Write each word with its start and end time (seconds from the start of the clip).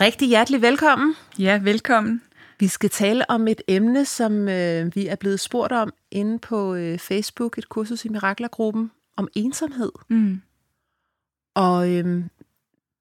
Rigtig 0.00 0.28
hjertelig 0.28 0.62
velkommen. 0.62 1.14
Ja, 1.38 1.60
velkommen. 1.62 2.22
Vi 2.60 2.66
skal 2.66 2.90
tale 2.90 3.30
om 3.30 3.48
et 3.48 3.62
emne, 3.68 4.04
som 4.04 4.48
øh, 4.48 4.94
vi 4.94 5.06
er 5.06 5.16
blevet 5.16 5.40
spurgt 5.40 5.72
om 5.72 5.92
inde 6.10 6.38
på 6.38 6.74
øh, 6.74 6.98
Facebook, 6.98 7.58
et 7.58 7.68
kursus 7.68 8.04
i 8.04 8.08
miraklergruppen, 8.08 8.90
om 9.16 9.28
ensomhed. 9.34 9.92
Mm. 10.08 10.40
Og 11.54 11.90
øh, 11.90 12.24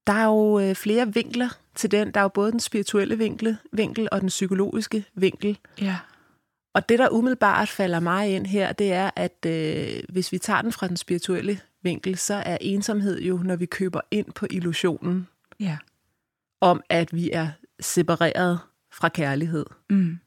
der 0.08 0.14
er 0.14 0.26
jo 0.26 0.60
øh, 0.60 0.76
flere 0.76 1.14
vinkler 1.14 1.50
til 1.76 1.92
den. 1.92 2.12
Der 2.12 2.20
er 2.20 2.24
jo 2.24 2.28
både 2.28 2.52
den 2.52 2.60
spirituelle 2.60 3.18
vinkel, 3.18 3.58
vinkel 3.72 4.08
og 4.12 4.22
den 4.22 4.30
psykologiske 4.30 5.06
vinkel. 5.16 5.58
Ja. 5.82 5.98
Og 6.74 6.90
det, 6.90 7.00
der 7.00 7.10
umiddelbart 7.10 7.70
falder 7.70 8.00
mig 8.00 8.36
ind 8.36 8.46
her, 8.46 8.74
det 8.74 8.94
er, 8.94 9.10
at 9.16 9.46
øh, 9.46 10.04
hvis 10.10 10.32
vi 10.32 10.38
tager 10.38 10.62
den 10.62 10.72
fra 10.72 10.88
den 10.88 10.98
spirituelle 10.98 11.60
vinkel, 11.84 12.18
så 12.18 12.34
er 12.34 12.58
ensomhed 12.62 13.22
jo, 13.22 13.38
når 13.38 13.56
vi 13.56 13.66
køber 13.66 14.02
ind 14.12 14.32
på 14.32 14.48
illusionen 14.50 15.28
Ja. 15.60 15.78
Om, 16.66 16.82
at 16.90 17.16
vi 17.16 17.32
er 17.32 17.48
separeret 17.80 18.60
fra 18.92 19.10
kærlighed. 19.10 19.66
Mm. 19.90 20.18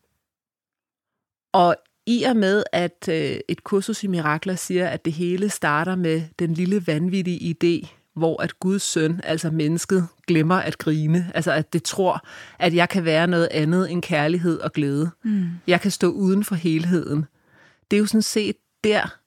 Og 1.53 1.77
i 2.07 2.23
og 2.23 2.37
med, 2.37 2.63
at 2.73 3.09
øh, 3.09 3.41
et 3.49 3.65
kursus 3.65 4.05
i 4.05 4.07
mirakler 4.07 4.55
siger, 4.55 4.89
at 4.89 5.05
det 5.05 5.13
hele 5.13 5.49
starter 5.49 5.97
med 5.97 6.23
den 6.39 6.55
lille 6.55 6.87
vanvittige 6.87 7.55
idé, 7.55 7.89
hvor 8.15 8.43
at 8.43 8.61
Guds 8.61 8.83
søn, 8.83 9.21
altså 9.25 9.51
mennesket, 9.51 10.09
glemmer 10.27 10.55
at 10.55 10.79
grine. 10.79 11.33
Altså 11.35 11.53
at 11.53 11.73
det 11.73 11.83
tror, 11.83 12.27
at 12.59 12.75
jeg 12.75 12.89
kan 12.89 13.05
være 13.05 13.27
noget 13.27 13.49
andet 13.51 13.93
end 13.93 14.03
kærlighed 14.03 14.59
og 14.59 14.73
glæde. 14.73 15.11
Mm. 15.23 15.49
Jeg 15.67 15.81
kan 15.81 15.91
stå 15.91 16.11
uden 16.11 16.45
for 16.45 16.55
helheden. 16.55 17.25
Det 17.91 17.97
er 17.97 18.01
jo 18.01 18.07
sådan 18.07 18.23
set 18.23 18.57
der, 18.85 19.19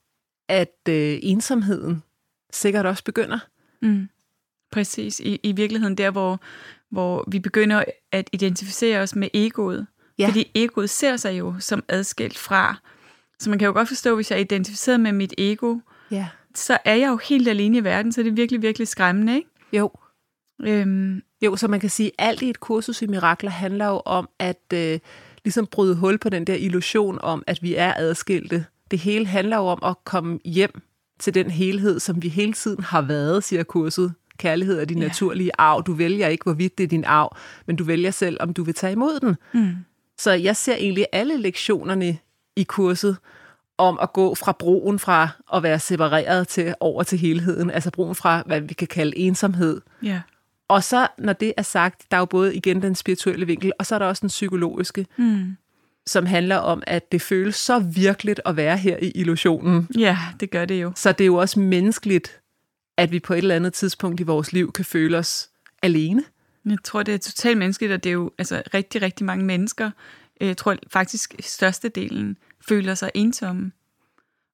at 0.48 0.89
øh, 0.89 1.20
ensomheden 1.22 2.04
sikkert 2.52 2.86
også 2.86 3.04
begynder. 3.04 3.39
Mm. 3.82 4.09
Præcis. 4.72 5.20
I, 5.20 5.39
I 5.44 5.52
virkeligheden 5.52 5.98
der, 5.98 6.12
hvor, 6.12 6.39
hvor 6.92 7.23
vi 7.28 7.39
begynder 7.39 7.84
at 8.11 8.30
identificere 8.34 9.00
os 9.00 9.16
med 9.16 9.28
egoet. 9.34 9.88
Ja. 10.20 10.28
Fordi 10.28 10.52
egoet 10.56 10.89
ser 10.89 11.17
sig 11.17 11.39
jo 11.39 11.56
som 11.59 11.83
adskilt 11.88 12.38
fra. 12.38 12.75
Så 13.39 13.50
man 13.50 13.59
kan 13.59 13.66
jo 13.66 13.72
godt 13.73 13.88
forstå, 13.88 14.16
hvis 14.16 14.31
jeg 14.31 14.38
er 14.38 14.42
identificeret 14.42 15.00
med 15.00 15.11
mit 15.11 15.33
ego, 15.38 15.78
Ja. 16.11 16.28
så 16.56 16.78
er 16.86 16.95
jeg 16.95 17.09
jo 17.09 17.17
helt 17.17 17.48
alene 17.48 17.77
i 17.77 17.83
verden, 17.83 18.11
så 18.11 18.23
det 18.23 18.30
er 18.30 18.33
virkelig, 18.33 18.61
virkelig 18.61 18.88
skræmmende, 18.88 19.36
ikke? 19.36 19.49
Jo. 19.73 19.92
Øhm, 20.64 21.21
Jo, 21.42 21.55
så 21.55 21.67
man 21.67 21.80
kan 21.80 21.89
sige, 21.89 22.11
at 22.20 22.27
alt 22.27 22.42
i 22.42 22.49
et 22.49 22.60
kursus 22.60 23.02
i 23.02 23.08
mirakler 23.08 23.52
handler 23.52 23.86
jo 23.88 24.02
om 24.05 24.30
at 24.39 24.61
øh, 24.73 24.99
ligesom 25.44 25.67
bryde 25.67 25.95
hul 25.95 26.17
på 26.17 26.30
den 26.30 26.48
der 26.48 26.54
illusion 26.55 27.20
om, 27.21 27.44
at 27.48 27.60
vi 27.64 27.76
er 27.76 27.94
adskilte. 27.98 28.65
Det 28.92 28.99
hele 28.99 29.26
handler 29.26 29.58
jo 29.58 29.64
om 29.65 29.80
at 29.86 29.95
komme 30.05 30.39
hjem 30.45 30.82
til 31.20 31.33
den 31.33 31.52
helhed, 31.52 31.99
som 31.99 32.23
vi 32.23 32.27
hele 32.30 32.54
tiden 32.54 32.83
har 32.83 33.02
været, 33.02 33.44
siger 33.44 33.64
kurset. 33.64 34.14
Kærlighed 34.41 34.79
er 34.79 34.85
din 34.85 34.99
Ja. 35.02 35.07
naturlige 35.07 35.52
arv. 35.57 35.83
Du 35.83 35.93
vælger 35.93 36.27
ikke, 36.27 36.43
hvorvidt 36.43 36.77
det 36.77 36.83
er 36.83 36.87
din 36.87 37.03
arv, 37.05 37.37
men 37.67 37.75
du 37.75 37.83
vælger 37.83 38.11
selv, 38.11 38.37
om 38.39 38.53
du 38.53 38.63
vil 38.63 38.73
tage 38.73 38.91
imod 38.93 39.19
den. 39.19 39.35
mm. 39.53 39.75
Så 40.17 40.31
jeg 40.31 40.55
ser 40.55 40.75
egentlig 40.75 41.05
alle 41.11 41.37
lektionerne 41.37 42.17
i 42.55 42.63
kurset 42.63 43.17
om 43.77 43.99
at 44.02 44.13
gå 44.13 44.35
fra 44.35 44.52
broen 44.59 44.99
fra 44.99 45.29
at 45.53 45.63
være 45.63 45.79
separeret 45.79 46.47
til 46.47 46.73
over 46.79 47.03
til 47.03 47.17
helheden, 47.19 47.71
altså 47.71 47.91
broen 47.91 48.15
fra, 48.15 48.43
hvad 48.45 48.61
vi 48.61 48.73
kan 48.73 48.87
kalde 48.87 49.17
ensomhed, 49.17 49.81
Ja. 50.03 50.21
og 50.69 50.83
så, 50.83 51.08
når 51.17 51.33
det 51.33 51.53
er 51.58 51.61
sagt, 51.61 52.02
der 52.11 52.17
er 52.17 52.21
jo 52.21 52.25
både 52.25 52.55
igen 52.55 52.81
den 52.81 52.95
spirituelle 52.95 53.45
vinkel, 53.45 53.71
og 53.79 53.85
så 53.85 53.95
er 53.95 53.99
der 53.99 54.05
også 54.05 54.21
den 54.21 54.27
psykologiske, 54.27 55.05
Mm. 55.17 55.58
som 56.08 56.25
handler 56.25 56.55
om, 56.58 56.83
at 56.87 57.11
det 57.11 57.21
føles 57.21 57.55
så 57.55 57.79
virkeligt 57.79 58.41
at 58.45 58.55
være 58.58 58.77
her 58.77 58.97
i 59.02 59.11
illusionen. 59.15 59.87
ja, 59.97 60.17
det 60.39 60.52
gør 60.52 60.65
det 60.65 60.81
jo. 60.81 60.91
Så 60.95 61.11
det 61.11 61.21
er 61.23 61.25
jo 61.25 61.35
også 61.35 61.59
menneskeligt, 61.59 62.40
at 62.97 63.11
vi 63.11 63.19
på 63.19 63.33
et 63.33 63.37
eller 63.37 63.55
andet 63.55 63.73
tidspunkt 63.73 64.19
i 64.19 64.23
vores 64.23 64.53
liv 64.53 64.71
kan 64.71 64.85
føle 64.85 65.17
os 65.17 65.49
alene. 65.81 66.23
Jeg 66.65 66.77
tror, 66.83 67.03
det 67.03 67.13
er 67.13 67.17
totalt 67.17 67.57
menneskeligt, 67.57 67.93
og 67.93 68.03
det 68.03 68.09
er 68.09 68.13
jo 68.13 68.31
altså, 68.37 68.63
rigtig, 68.73 69.02
rigtig 69.02 69.25
mange 69.25 69.45
mennesker. 69.45 69.91
Jeg 70.41 70.57
tror 70.57 70.75
faktisk, 70.87 71.35
størstedelen 71.39 72.37
føler 72.67 72.95
sig 72.95 73.11
ensomme. 73.13 73.71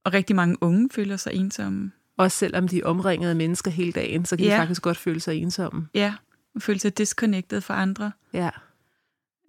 Og 0.03 0.13
rigtig 0.13 0.35
mange 0.35 0.57
unge 0.63 0.89
føler 0.91 1.17
sig 1.17 1.33
ensomme. 1.33 1.91
Også 2.17 2.37
selvom 2.37 2.67
de 2.67 2.79
er 2.79 2.85
omringede 2.85 3.29
af 3.29 3.35
mennesker 3.35 3.71
hele 3.71 3.91
dagen, 3.91 4.25
så 4.25 4.37
kan 4.37 4.45
Ja. 4.45 4.53
de 4.53 4.57
faktisk 4.57 4.81
godt 4.81 4.97
føle 4.97 5.19
sig 5.19 5.35
ensomme. 5.35 5.87
Ja, 5.93 6.13
og 6.55 6.61
føle 6.61 6.79
sig 6.79 6.97
disconnected 6.97 7.61
fra 7.61 7.81
andre. 7.81 8.11
Ja. 8.33 8.49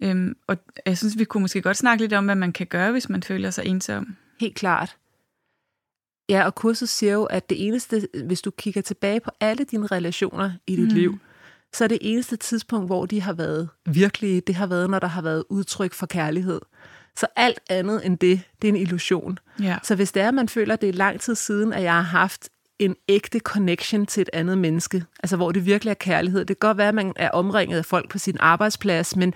Øhm, 0.03 0.35
og 0.47 0.57
jeg 0.85 0.97
synes, 0.97 1.17
vi 1.17 1.23
kunne 1.23 1.41
måske 1.41 1.61
godt 1.61 1.77
snakke 1.77 2.03
lidt 2.03 2.13
om, 2.13 2.25
hvad 2.25 2.35
man 2.35 2.51
kan 2.53 2.67
gøre, 2.67 2.91
hvis 2.91 3.09
man 3.09 3.23
føler 3.23 3.49
sig 3.49 3.65
ensom. 3.65 4.15
Helt 4.39 4.55
klart. 4.55 4.97
Ja, 6.29 6.45
og 6.45 6.55
kurset 6.55 6.89
siger 6.89 7.13
jo, 7.13 7.23
at 7.23 7.49
det 7.49 7.67
eneste, 7.67 8.07
hvis 8.25 8.41
du 8.41 8.51
kigger 8.51 8.81
tilbage 8.81 9.19
på 9.19 9.31
alle 9.39 9.63
dine 9.63 9.87
relationer 9.87 10.51
i 10.67 10.75
dit 10.75 10.87
Mm. 10.87 10.95
liv, 10.95 11.19
så 11.73 11.83
er 11.83 11.87
det 11.87 11.97
eneste 12.01 12.35
tidspunkt, 12.35 12.87
hvor 12.87 13.05
de 13.05 13.21
har 13.21 13.33
været 13.33 13.69
virkelige, 13.85 14.41
det 14.41 14.55
har 14.55 14.67
været, 14.67 14.89
når 14.89 14.99
der 14.99 15.07
har 15.07 15.21
været 15.21 15.43
udtryk 15.49 15.93
for 15.93 16.05
kærlighed. 16.05 16.59
Så 17.17 17.27
alt 17.35 17.59
andet 17.69 18.05
end 18.05 18.17
det, 18.17 18.41
det 18.61 18.67
er 18.67 18.69
en 18.73 18.79
illusion. 18.79 19.39
Ja. 19.61 19.77
Så 19.83 19.95
hvis 19.95 20.11
det 20.11 20.23
er, 20.23 20.27
at 20.27 20.33
man 20.33 20.49
føler, 20.49 20.73
at 20.73 20.81
det 20.81 20.89
er 20.89 20.93
lang 20.93 21.19
tid 21.19 21.35
siden, 21.35 21.73
at 21.73 21.83
jeg 21.83 21.93
har 21.93 22.01
haft 22.01 22.49
en 22.79 22.95
ægte 23.09 23.39
connection 23.39 24.05
til 24.05 24.21
et 24.21 24.29
andet 24.33 24.57
menneske, 24.57 25.03
altså 25.23 25.35
hvor 25.35 25.51
det 25.51 25.65
virkelig 25.65 25.91
er 25.91 25.95
kærlighed. 25.95 26.39
Det 26.45 26.59
kan 26.59 26.67
godt 26.67 26.77
være, 26.77 26.87
at 26.87 26.95
man 26.95 27.13
er 27.15 27.29
omringet 27.29 27.77
af 27.77 27.85
folk 27.85 28.09
på 28.09 28.17
sin 28.17 28.37
arbejdsplads, 28.39 29.15
men, 29.15 29.33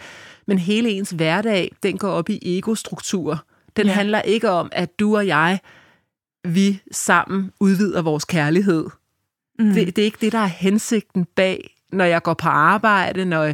men 0.48 0.58
hele 0.58 0.90
ens 0.90 1.10
hverdag, 1.10 1.72
den 1.84 1.98
går 1.98 2.10
op 2.10 2.30
i 2.30 2.58
egostruktur. 2.58 3.46
Den 3.78 3.86
ja. 3.86 3.94
handler 3.94 4.22
ikke 4.22 4.50
om, 4.50 4.70
at 4.72 5.00
du 5.00 5.16
og 5.18 5.28
jeg, 5.28 5.60
vi 6.44 6.82
sammen 6.92 7.52
udvider 7.60 8.02
vores 8.02 8.26
kærlighed. 8.26 8.86
Mm. 9.60 9.74
Det, 9.74 9.96
det 9.96 10.02
er 10.02 10.06
ikke 10.06 10.18
det, 10.22 10.32
der 10.32 10.40
er 10.40 10.46
hensigten 10.46 11.26
bag, 11.26 11.76
når 11.92 12.06
jeg 12.06 12.24
går 12.24 12.34
på 12.34 12.48
arbejde, 12.48 13.26
når, 13.26 13.54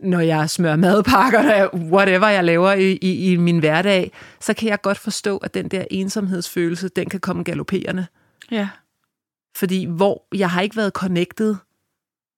når 0.00 0.20
jeg 0.20 0.50
smører 0.50 0.76
madpakker, 0.76 1.42
når 1.42 1.52
jeg, 1.54 1.74
whatever 1.74 2.28
jeg 2.28 2.44
laver 2.44 2.72
i, 2.72 2.92
i, 2.92 3.32
i 3.32 3.36
min 3.36 3.58
hverdag, 3.58 4.12
så 4.40 4.54
kan 4.54 4.68
jeg 4.68 4.82
godt 4.82 4.98
forstå, 4.98 5.36
at 5.36 5.54
den 5.54 5.68
der 5.68 5.84
ensomhedsfølelse, 5.90 6.88
den 6.88 7.08
kan 7.08 7.20
komme 7.20 7.44
galopperende. 7.44 8.06
Ja. 8.50 8.68
Fordi 9.56 9.84
hvor 9.84 10.26
jeg 10.34 10.50
har 10.50 10.60
ikke 10.60 10.76
været 10.76 10.92
connected 10.92 11.56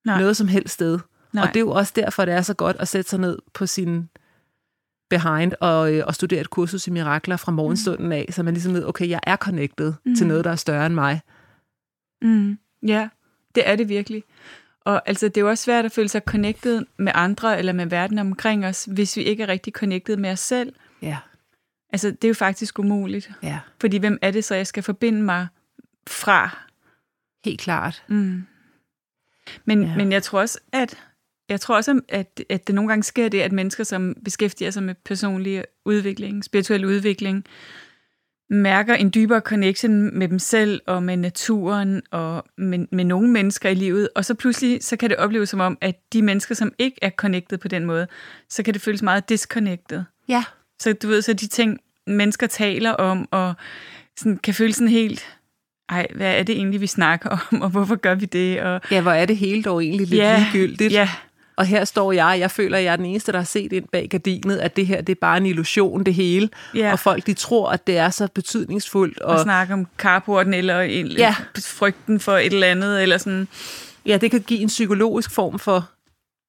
Nej. 0.05 0.21
noget 0.21 0.37
som 0.37 0.49
helst 0.49 0.75
sted. 0.75 0.99
Nej. 1.33 1.43
Og 1.43 1.49
det 1.49 1.57
er 1.57 1.61
jo 1.61 1.71
også 1.71 1.93
derfor, 1.97 2.25
det 2.25 2.35
er 2.35 2.43
så 2.43 2.55
godt 2.55 2.77
at 2.77 2.89
sætte 2.89 3.11
sig 3.11 3.19
ned 3.19 3.39
på 3.55 3.67
sin 3.67 4.09
behind 5.11 5.53
og, 5.61 5.95
øh, 5.95 6.05
og 6.07 6.15
studere 6.15 6.41
et 6.41 6.51
kursus 6.51 6.87
i 6.87 6.91
mirakler 6.91 7.37
fra 7.37 7.53
morgenstunden 7.53 8.13
af, 8.13 8.27
så 8.31 8.43
man 8.43 8.55
ligesom 8.55 8.75
ved, 8.75 8.85
okay, 8.85 9.09
jeg 9.09 9.21
er 9.23 9.37
connected 9.37 9.93
mm. 10.05 10.15
til 10.17 10.25
Mm. 10.25 10.29
noget, 10.29 10.45
der 10.45 10.51
er 10.51 10.57
større 10.57 10.87
end 10.87 10.95
mig. 10.95 11.21
Mm, 12.23 12.59
ja, 12.87 13.09
det 13.55 13.69
er 13.69 13.77
det 13.77 13.89
virkelig. 13.89 14.25
Og 14.85 15.03
altså, 15.09 15.27
det 15.29 15.37
er 15.37 15.41
jo 15.41 15.49
også 15.49 15.65
svært 15.65 15.85
at 15.85 15.93
føle 15.93 16.09
sig 16.09 16.23
connected 16.27 16.83
med 16.99 17.13
andre 17.15 17.59
eller 17.59 17.73
med 17.73 17.87
verden 17.87 18.19
omkring 18.19 18.67
os, 18.67 18.85
hvis 18.85 19.17
vi 19.17 19.23
ikke 19.23 19.43
er 19.43 19.49
rigtig 19.49 19.73
connected 19.73 20.17
med 20.17 20.31
os 20.31 20.41
selv. 20.41 20.73
Ja, 21.03 21.17
Altså, 21.93 22.11
det 22.11 22.25
er 22.25 22.29
jo 22.29 22.35
faktisk 22.35 22.79
umuligt. 22.79 23.31
ja. 23.43 23.59
Fordi 23.81 23.97
hvem 23.97 24.19
er 24.23 24.31
det 24.31 24.45
så, 24.45 24.55
jeg 24.55 24.67
skal 24.67 24.83
forbinde 24.83 25.23
mig 25.23 25.47
fra? 26.09 26.59
Helt 27.45 27.61
klart. 27.61 28.05
Mm. 28.09 28.47
Men, 29.65 29.83
ja. 29.83 29.97
men 29.97 30.13
jeg 30.13 30.23
tror 30.23 30.41
også, 30.41 30.59
at 30.73 30.99
jeg 31.49 31.61
tror 31.61 31.77
også, 31.77 32.01
at, 32.09 32.45
at 32.49 32.67
det 32.67 32.75
nogle 32.75 32.89
gange 32.89 33.03
sker 33.03 33.29
det, 33.29 33.41
at 33.41 33.53
mennesker, 33.53 33.85
som 33.85 34.17
beskæftiger 34.25 34.71
sig 34.71 34.83
med 34.83 34.95
personlig 35.05 35.65
udvikling, 35.85 36.45
spirituel 36.45 36.85
udvikling, 36.85 37.45
mærker 38.51 38.95
en 38.95 39.11
dybere 39.15 39.41
connection 39.41 40.19
med 40.19 40.29
dem 40.29 40.39
selv 40.39 40.81
og 40.87 41.03
med 41.03 41.17
naturen 41.17 42.03
og 42.11 42.45
med, 42.59 42.87
med 42.93 43.05
nogle 43.05 43.31
mennesker 43.31 43.69
i 43.69 43.75
livet, 43.75 44.09
og 44.15 44.25
så 44.25 44.35
pludselig 44.35 44.85
så 44.85 44.97
kan 44.97 45.11
det 45.11 45.17
opleves 45.17 45.49
som 45.49 45.61
om, 45.61 45.79
at 45.81 46.13
de 46.13 46.23
mennesker, 46.23 46.55
som 46.55 46.73
ikke 46.79 46.99
er 47.03 47.11
connected 47.11 47.59
på 47.59 47.69
den 47.69 47.85
måde, 47.85 48.07
så 48.49 48.63
kan 48.63 48.75
det 48.75 48.83
føles 48.83 49.03
meget 49.03 49.29
disconnected. 49.29 50.03
Ja. 50.29 50.45
Så 50.81 50.93
du 50.93 51.09
ved, 51.09 51.23
så 51.23 51.33
de 51.33 51.47
ting, 51.47 51.81
mennesker 52.07 52.47
taler 52.47 52.91
om, 52.91 53.29
og 53.31 53.55
sådan, 54.17 54.37
kan 54.37 54.55
føle 54.55 54.73
sådan 54.73 54.89
helt, 54.89 55.39
ej, 55.89 56.07
hvad 56.15 56.39
er 56.39 56.43
det 56.43 56.57
egentlig, 56.57 56.81
vi 56.81 56.87
snakker 56.87 57.31
om, 57.51 57.63
og 57.63 57.71
hvorfor 57.71 57.97
gør 57.97 58.15
vi 58.15 58.27
det? 58.27 58.61
Og, 58.61 58.81
Ja, 58.91 59.01
hvor 59.01 59.13
er 59.13 59.27
det 59.27 59.37
hele 59.37 59.63
dog 59.63 59.83
egentlig 59.83 60.07
lidt 60.07 60.21
ja, 60.21 60.39
ligegyldigt. 60.39 60.93
Ja, 60.93 61.09
Og 61.59 61.67
her 61.67 61.85
står 61.85 62.13
jeg, 62.13 62.37
jeg 62.41 62.51
føler, 62.51 62.79
at 62.79 62.85
jeg 62.85 62.93
er 62.93 62.97
den 62.97 63.07
eneste, 63.07 63.33
der 63.33 63.39
har 63.39 63.45
set 63.45 63.73
ind 63.73 63.85
bag 63.93 64.09
gardinet, 64.11 64.57
at 64.59 64.77
det 64.77 64.87
her 64.87 65.01
det 65.01 65.13
er 65.13 65.19
bare 65.21 65.37
en 65.37 65.47
illusion, 65.47 66.05
det 66.05 66.15
hele. 66.15 66.49
Ja. 66.75 66.93
Og 66.93 66.99
folk 66.99 67.27
de 67.27 67.35
tror, 67.35 67.71
at 67.71 67.87
det 67.87 67.97
er 67.99 68.11
så 68.11 68.29
betydningsfuldt. 68.35 69.21
og 69.21 69.35
Og, 69.35 69.41
snakke 69.43 69.75
om 69.75 69.87
carporten, 69.99 70.55
eller 70.55 70.81
Ja. 70.83 71.35
frygten 71.65 72.21
for 72.21 72.37
et 72.37 72.53
eller 72.53 72.67
andet, 72.67 73.03
eller 73.03 73.19
sådan. 73.19 73.49
ja, 74.07 74.17
det 74.17 74.31
kan 74.31 74.41
give 74.41 74.61
en 74.61 74.69
psykologisk 74.69 75.31
form 75.31 75.59
for 75.59 75.89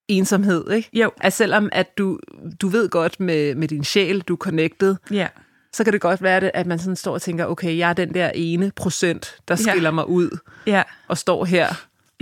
ensomhed, 0.07 0.71
ikke? 0.71 0.89
Jo, 0.93 1.11
At 1.21 1.33
selvom 1.33 1.69
at 1.71 1.97
du, 1.97 2.19
du 2.61 2.67
ved 2.67 2.89
godt 2.89 3.19
med, 3.19 3.55
med 3.55 3.67
din 3.67 3.83
sjæl, 3.83 4.19
du 4.21 4.33
er 4.33 4.37
connected, 4.37 4.95
ja, 5.11 5.27
så 5.73 5.83
kan 5.83 5.93
det 5.93 6.01
godt 6.01 6.21
være, 6.23 6.39
det, 6.39 6.51
at 6.53 6.67
man 6.67 6.79
sådan 6.79 6.95
står 6.95 7.13
og 7.13 7.21
tænker, 7.21 7.45
okay, 7.45 7.77
jeg 7.77 7.89
er 7.89 7.93
den 7.93 8.13
der 8.13 8.29
ene 8.35 8.71
procent, 8.75 9.35
der 9.47 9.55
Ja. 9.65 9.71
skiller 9.71 9.91
mig 9.91 10.09
ud 10.09 10.37
ja, 10.67 10.83
og 11.07 11.17
står 11.17 11.45
her, 11.45 11.67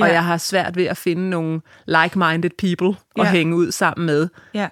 og 0.02 0.08
Ja. 0.08 0.14
jeg 0.14 0.26
har 0.26 0.38
svært 0.38 0.76
ved 0.76 0.86
at 0.86 0.98
finde 0.98 1.30
nogle 1.30 1.62
like-minded 1.88 2.50
people 2.58 2.88
at 3.20 3.26
Ja. 3.26 3.32
hænge 3.32 3.56
ud 3.56 3.72
sammen 3.72 4.06
med. 4.06 4.30
ja. 4.54 4.70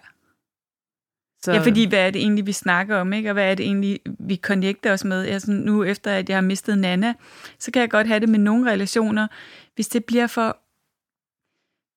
Så, 1.44 1.51
Ja, 1.54 1.60
fordi 1.60 1.86
hvad 1.89 2.00
er 2.00 2.10
det 2.12 2.22
egentlig, 2.22 2.45
vi 2.45 2.51
snakker 2.51 2.98
om, 2.98 3.13
ikke? 3.13 3.30
Og 3.30 3.33
hvad 3.33 3.51
er 3.51 3.56
det 3.56 3.66
egentlig, 3.66 4.00
vi 4.19 4.36
connecter 4.36 4.94
os 4.94 5.04
med? 5.04 5.25
Altså, 5.27 5.51
nu 5.51 5.83
efter, 5.83 6.12
at 6.12 6.30
jeg 6.30 6.38
har 6.38 6.42
mistet 6.42 6.77
Nana, 6.77 7.13
så 7.60 7.72
kan 7.72 7.80
jeg 7.81 7.89
godt 7.89 8.07
have 8.07 8.19
det 8.19 8.30
med 8.30 8.39
nogle 8.39 8.72
relationer, 8.72 9.27
hvis 9.75 9.88
det 9.88 10.06
bliver 10.06 10.27
for 10.27 10.57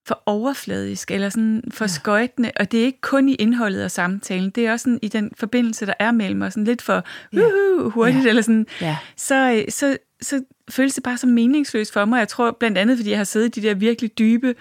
for 0.09 0.23
overfladisk, 0.27 1.11
eller 1.11 1.29
sådan 1.29 1.63
for 1.71 1.85
ja. 1.85 1.89
skøjtende, 1.89 2.51
og 2.61 2.73
det 2.73 2.81
er 2.81 2.85
ikke 2.85 3.01
kun 3.01 3.29
i 3.29 3.35
indholdet 3.35 3.81
af 3.81 3.91
samtalen, 3.91 4.51
det 4.51 4.67
er 4.67 4.73
også 4.73 4.83
sådan 4.85 4.99
i 5.03 5.09
den 5.09 5.31
forbindelse, 5.39 5.87
der 5.87 5.95
er 5.99 6.13
mellem 6.13 6.43
os, 6.43 6.53
sådan 6.53 6.65
lidt 6.65 6.83
for 6.83 7.05
Ja. 7.33 7.39
uhuh, 7.41 7.93
hurtigt, 7.93 8.25
Ja. 8.25 8.29
eller 8.29 8.43
sådan, 8.43 8.67
Ja. 8.81 8.97
så, 9.17 9.53
øh, 9.53 9.73
så, 9.73 9.97
så 10.23 10.43
føles 10.71 10.95
det 10.95 11.03
bare 11.03 11.17
så 11.19 11.27
meningsløst 11.27 11.93
for 11.93 12.05
mig. 12.05 12.19
Jeg 12.19 12.29
tror 12.29 12.57
blandt 12.61 12.79
andet, 12.79 12.97
fordi 12.99 13.11
jeg 13.11 13.19
har 13.19 13.25
siddet 13.25 13.57
i 13.57 13.61
de 13.61 13.69
der 13.69 13.75
virkelig 13.75 14.19
dybe 14.19 14.55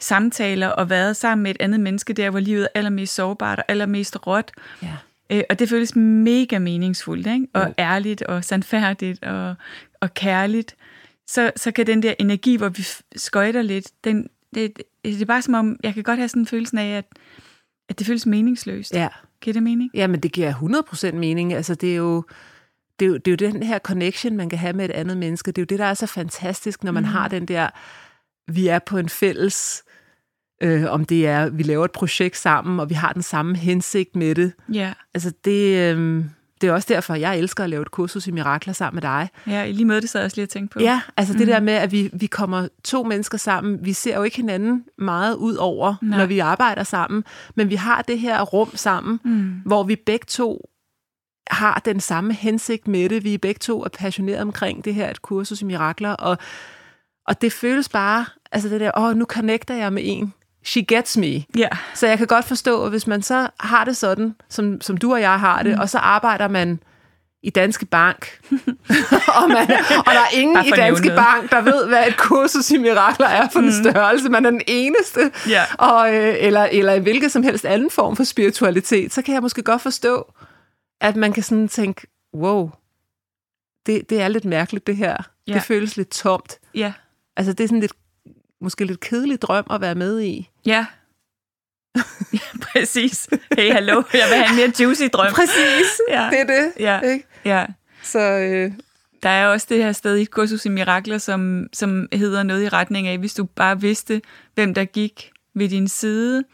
samtaler 0.00 0.68
og 0.68 0.90
været 0.90 1.16
sammen 1.16 1.42
med 1.42 1.50
et 1.50 1.56
andet 1.60 1.80
menneske 1.80 2.12
der, 2.12 2.30
hvor 2.30 2.40
livet 2.40 2.62
er 2.62 2.68
allermest 2.74 3.14
sårbart 3.14 3.58
og 3.58 3.64
allermest 3.68 4.26
råt. 4.26 4.50
Ja. 4.82 4.88
Øh, 5.30 5.42
og 5.50 5.58
det 5.58 5.68
føles 5.68 5.96
mega 5.96 6.58
meningsfuldt, 6.58 7.26
ikke? 7.26 7.46
og 7.54 7.66
Jo. 7.66 7.72
ærligt 7.78 8.22
og 8.22 8.44
sandfærdigt 8.44 9.24
og, 9.24 9.54
og 10.00 10.14
kærligt. 10.14 10.76
Så, 11.26 11.50
så 11.56 11.70
kan 11.70 11.86
den 11.86 12.02
der 12.02 12.14
energi, 12.18 12.56
hvor 12.56 12.68
vi 12.68 12.86
skøjter 13.16 13.62
lidt, 13.62 13.86
den, 14.04 14.28
det, 14.54 14.82
det 15.04 15.22
er 15.22 15.26
bare 15.26 15.42
som 15.42 15.54
om, 15.54 15.76
jeg 15.82 15.94
kan 15.94 16.02
godt 16.02 16.18
have 16.18 16.28
sådan 16.28 16.42
en 16.42 16.46
følelse 16.46 16.80
af, 16.80 16.96
at, 16.96 17.04
at 17.88 17.98
det 17.98 18.06
føles 18.06 18.26
meningsløst. 18.26 18.94
ja. 18.94 19.08
Giver 19.40 19.52
det 19.52 19.62
mening? 19.62 19.90
Ja, 19.94 20.06
men 20.06 20.20
det 20.20 20.32
giver 20.32 20.52
100% 21.12 21.14
mening. 21.14 21.54
Altså, 21.54 21.74
det 21.74 21.92
er 21.92 21.96
jo... 21.96 22.24
Det 22.98 23.04
er, 23.04 23.08
jo, 23.08 23.16
det 23.16 23.42
er 23.42 23.46
jo 23.46 23.52
den 23.52 23.62
her 23.62 23.78
connection, 23.78 24.36
man 24.36 24.48
kan 24.48 24.58
have 24.58 24.72
med 24.72 24.84
et 24.84 24.90
andet 24.90 25.16
menneske. 25.16 25.48
Det 25.52 25.58
er 25.58 25.62
jo 25.62 25.66
det, 25.66 25.78
der 25.78 25.84
er 25.84 25.94
så 25.94 26.06
fantastisk, 26.06 26.84
når 26.84 26.92
man 26.92 27.02
mm. 27.02 27.08
har 27.08 27.28
den 27.28 27.46
der, 27.46 27.68
vi 28.52 28.68
er 28.68 28.78
på 28.78 28.98
en 28.98 29.08
fælles, 29.08 29.82
øh, 30.62 30.84
om 30.90 31.04
det 31.04 31.26
er, 31.26 31.50
vi 31.50 31.62
laver 31.62 31.84
et 31.84 31.92
projekt 31.92 32.36
sammen, 32.36 32.80
og 32.80 32.88
vi 32.88 32.94
har 32.94 33.12
den 33.12 33.22
samme 33.22 33.56
hensigt 33.56 34.16
med 34.16 34.34
det. 34.34 34.52
Ja. 34.72 34.92
Altså, 35.14 35.32
det, 35.44 35.94
øh, 35.96 36.24
det 36.60 36.68
er 36.68 36.72
også 36.72 36.86
derfor, 36.90 37.14
jeg 37.14 37.38
elsker 37.38 37.64
at 37.64 37.70
lave 37.70 37.82
et 37.82 37.90
kursus 37.90 38.26
i 38.26 38.30
mirakler 38.30 38.72
sammen 38.72 38.96
med 38.96 39.02
dig. 39.02 39.28
Ja, 39.46 39.62
i 39.62 39.72
lige 39.72 39.84
måde 39.84 40.00
det 40.00 40.10
sad 40.10 40.20
jeg 40.20 40.24
også 40.24 40.36
lige 40.36 40.44
og 40.44 40.48
tænkte 40.50 40.74
på. 40.74 40.80
Ja, 40.80 41.00
altså 41.16 41.32
mm. 41.32 41.38
det 41.38 41.46
der 41.48 41.60
med, 41.60 41.72
at 41.72 41.92
vi, 41.92 42.10
vi 42.12 42.26
kommer 42.26 42.68
to 42.84 43.02
mennesker 43.02 43.38
sammen, 43.38 43.84
vi 43.84 43.92
ser 43.92 44.16
jo 44.16 44.22
ikke 44.22 44.36
hinanden 44.36 44.84
meget 44.98 45.34
ud 45.34 45.54
over, 45.54 45.94
Nej. 46.02 46.18
når 46.18 46.26
vi 46.26 46.38
arbejder 46.38 46.82
sammen, 46.82 47.24
men 47.54 47.70
vi 47.70 47.74
har 47.74 48.02
det 48.02 48.18
her 48.20 48.42
rum 48.42 48.76
sammen, 48.76 49.20
Mm. 49.24 49.62
hvor 49.66 49.82
vi 49.82 49.96
begge 49.96 50.26
to 50.28 50.70
har 51.50 51.82
den 51.84 52.00
samme 52.00 52.32
hensigt 52.34 52.88
med 52.88 53.08
det. 53.08 53.24
Vi 53.24 53.34
er 53.34 53.38
begge 53.38 53.58
to 53.58 53.82
er 53.82 53.88
passionerede 53.88 54.42
omkring 54.42 54.84
det 54.84 54.94
her, 54.94 55.10
et 55.10 55.22
kursus 55.22 55.62
i 55.62 55.64
mirakler, 55.64 56.10
og, 56.10 56.38
og 57.26 57.40
det 57.40 57.52
føles 57.52 57.88
bare, 57.88 58.26
altså 58.52 58.68
det 58.68 58.80
der, 58.80 58.90
åh, 58.96 59.16
nu 59.16 59.24
connecter 59.24 59.74
jeg 59.74 59.92
med 59.92 60.02
en. 60.06 60.32
She 60.68 60.82
gets 60.82 61.16
me. 61.16 61.44
Ja. 61.56 61.68
Så 61.94 62.06
jeg 62.06 62.18
kan 62.18 62.26
godt 62.26 62.44
forstå, 62.44 62.84
at 62.84 62.90
hvis 62.90 63.06
man 63.06 63.22
så 63.22 63.48
har 63.60 63.84
det 63.84 63.96
sådan, 63.96 64.34
som, 64.48 64.80
som 64.80 64.96
du 64.96 65.12
og 65.12 65.20
jeg 65.20 65.40
har 65.40 65.62
det, 65.62 65.74
mm. 65.74 65.80
og 65.80 65.88
så 65.88 65.98
arbejder 65.98 66.48
man 66.48 66.80
i 67.42 67.50
Danske 67.50 67.86
Bank, 67.86 68.40
og, 69.42 69.48
man, 69.48 69.70
og 69.98 70.12
der 70.12 70.20
er 70.20 70.36
ingen 70.36 70.66
i 70.66 70.70
Danske. 70.70 71.08
Bank, 71.08 71.50
der 71.50 71.60
ved, 71.60 71.86
hvad 71.86 72.08
et 72.08 72.16
kursus 72.16 72.70
i 72.70 72.76
mirakler 72.76 73.26
er 73.26 73.48
for 73.48 73.58
en 73.58 73.72
størrelse. 73.72 74.28
Man 74.28 74.46
er 74.46 74.50
den 74.50 74.62
eneste. 74.66 75.30
Ja. 75.48 75.64
Og, 75.78 76.14
øh, 76.14 76.34
eller, 76.38 76.64
eller 76.64 76.92
i 76.92 77.00
hvilket 77.00 77.32
som 77.32 77.42
helst 77.42 77.64
anden 77.64 77.90
form 77.90 78.16
for 78.16 78.24
spiritualitet, 78.24 79.14
så 79.14 79.22
kan 79.22 79.34
jeg 79.34 79.42
måske 79.42 79.62
godt 79.62 79.82
forstå, 79.82 80.32
at 81.00 81.16
man 81.16 81.32
kan 81.32 81.42
sådan 81.42 81.68
tænke, 81.68 82.06
wow, 82.34 82.70
det, 83.86 84.10
det 84.10 84.20
er 84.20 84.28
lidt 84.28 84.44
mærkeligt 84.44 84.86
det 84.86 84.96
her. 84.96 85.16
Ja. 85.46 85.54
Det 85.54 85.62
føles 85.62 85.96
lidt 85.96 86.10
tomt. 86.10 86.58
Ja. 86.74 86.92
Altså 87.36 87.52
det 87.52 87.64
er 87.64 87.68
sådan 87.68 87.80
lidt, 87.80 87.92
måske 88.60 88.84
lidt 88.84 89.00
kedelig 89.00 89.42
drøm 89.42 89.64
at 89.70 89.80
være 89.80 89.94
med 89.94 90.20
i. 90.20 90.48
Ja. 90.66 90.86
ja, 92.32 92.38
præcis. 92.62 93.28
Hey, 93.58 93.72
hallo, 93.72 94.02
jeg 94.12 94.26
vil 94.28 94.36
have 94.38 94.50
en 94.50 94.56
mere 94.56 94.72
juicy 94.80 95.02
drøm. 95.12 95.32
Præcis, 95.32 96.00
Ja. 96.10 96.28
det 96.30 96.40
er 96.40 96.44
det. 96.44 96.72
Ja. 96.80 97.00
Ikke? 97.00 97.24
Ja. 97.44 97.66
Så 98.02 98.18
øh, 98.20 98.72
Der 99.22 99.28
er 99.28 99.46
også 99.46 99.66
det 99.70 99.84
her 99.84 99.92
sted 99.92 100.16
i 100.16 100.24
kursus 100.24 100.64
i 100.64 100.68
mirakler, 100.68 101.18
som, 101.18 101.66
som 101.72 102.08
hedder 102.12 102.42
noget 102.42 102.64
i 102.64 102.68
retning 102.68 103.06
af, 103.06 103.18
hvis 103.18 103.34
du 103.34 103.44
bare 103.44 103.80
vidste, 103.80 104.22
hvem 104.54 104.74
der 104.74 104.84
gik 104.84 105.30
ved 105.54 105.68
din 105.68 105.88
side 105.88 106.44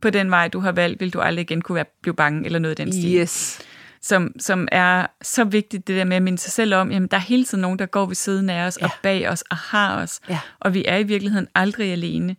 på 0.00 0.10
den 0.10 0.30
vej, 0.30 0.48
du 0.48 0.60
har 0.60 0.72
valgt, 0.72 1.00
vil 1.00 1.12
du 1.12 1.20
aldrig 1.20 1.42
igen 1.42 1.62
kunne 1.62 1.74
være, 1.76 1.84
blive 2.02 2.14
bange 2.14 2.46
eller 2.46 2.58
noget 2.58 2.80
af 2.80 2.84
den 2.86 2.92
stil. 2.92 3.14
yes. 3.16 3.60
Som, 4.02 4.32
som 4.40 4.68
er 4.72 5.06
så 5.22 5.44
vigtigt, 5.44 5.86
det 5.86 5.96
der 5.96 6.04
med 6.04 6.16
at 6.16 6.22
minde 6.22 6.38
sig 6.38 6.52
selv 6.52 6.74
om, 6.74 6.90
jamen 6.92 7.08
der 7.08 7.16
er 7.16 7.20
hele 7.20 7.44
tiden 7.44 7.62
nogen, 7.62 7.78
der 7.78 7.86
går 7.86 8.06
ved 8.06 8.14
siden 8.14 8.50
af 8.50 8.66
os 8.66 8.78
Ja. 8.80 8.84
og 8.86 8.90
bag 9.02 9.28
os 9.28 9.42
og 9.50 9.56
har 9.56 9.96
os. 10.02 10.20
Ja. 10.28 10.38
Og 10.60 10.74
vi 10.74 10.84
er 10.88 10.96
i 10.96 11.02
virkeligheden 11.02 11.48
aldrig 11.54 11.92
alene. 11.92 12.36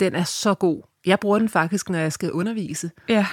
Den 0.00 0.14
er 0.14 0.24
så 0.24 0.54
god. 0.54 0.82
Jeg 1.06 1.20
bruger 1.20 1.38
den 1.38 1.48
faktisk, 1.48 1.88
når 1.90 1.98
jeg 1.98 2.12
skal 2.12 2.32
undervise. 2.32 2.90
Ja, 3.08 3.26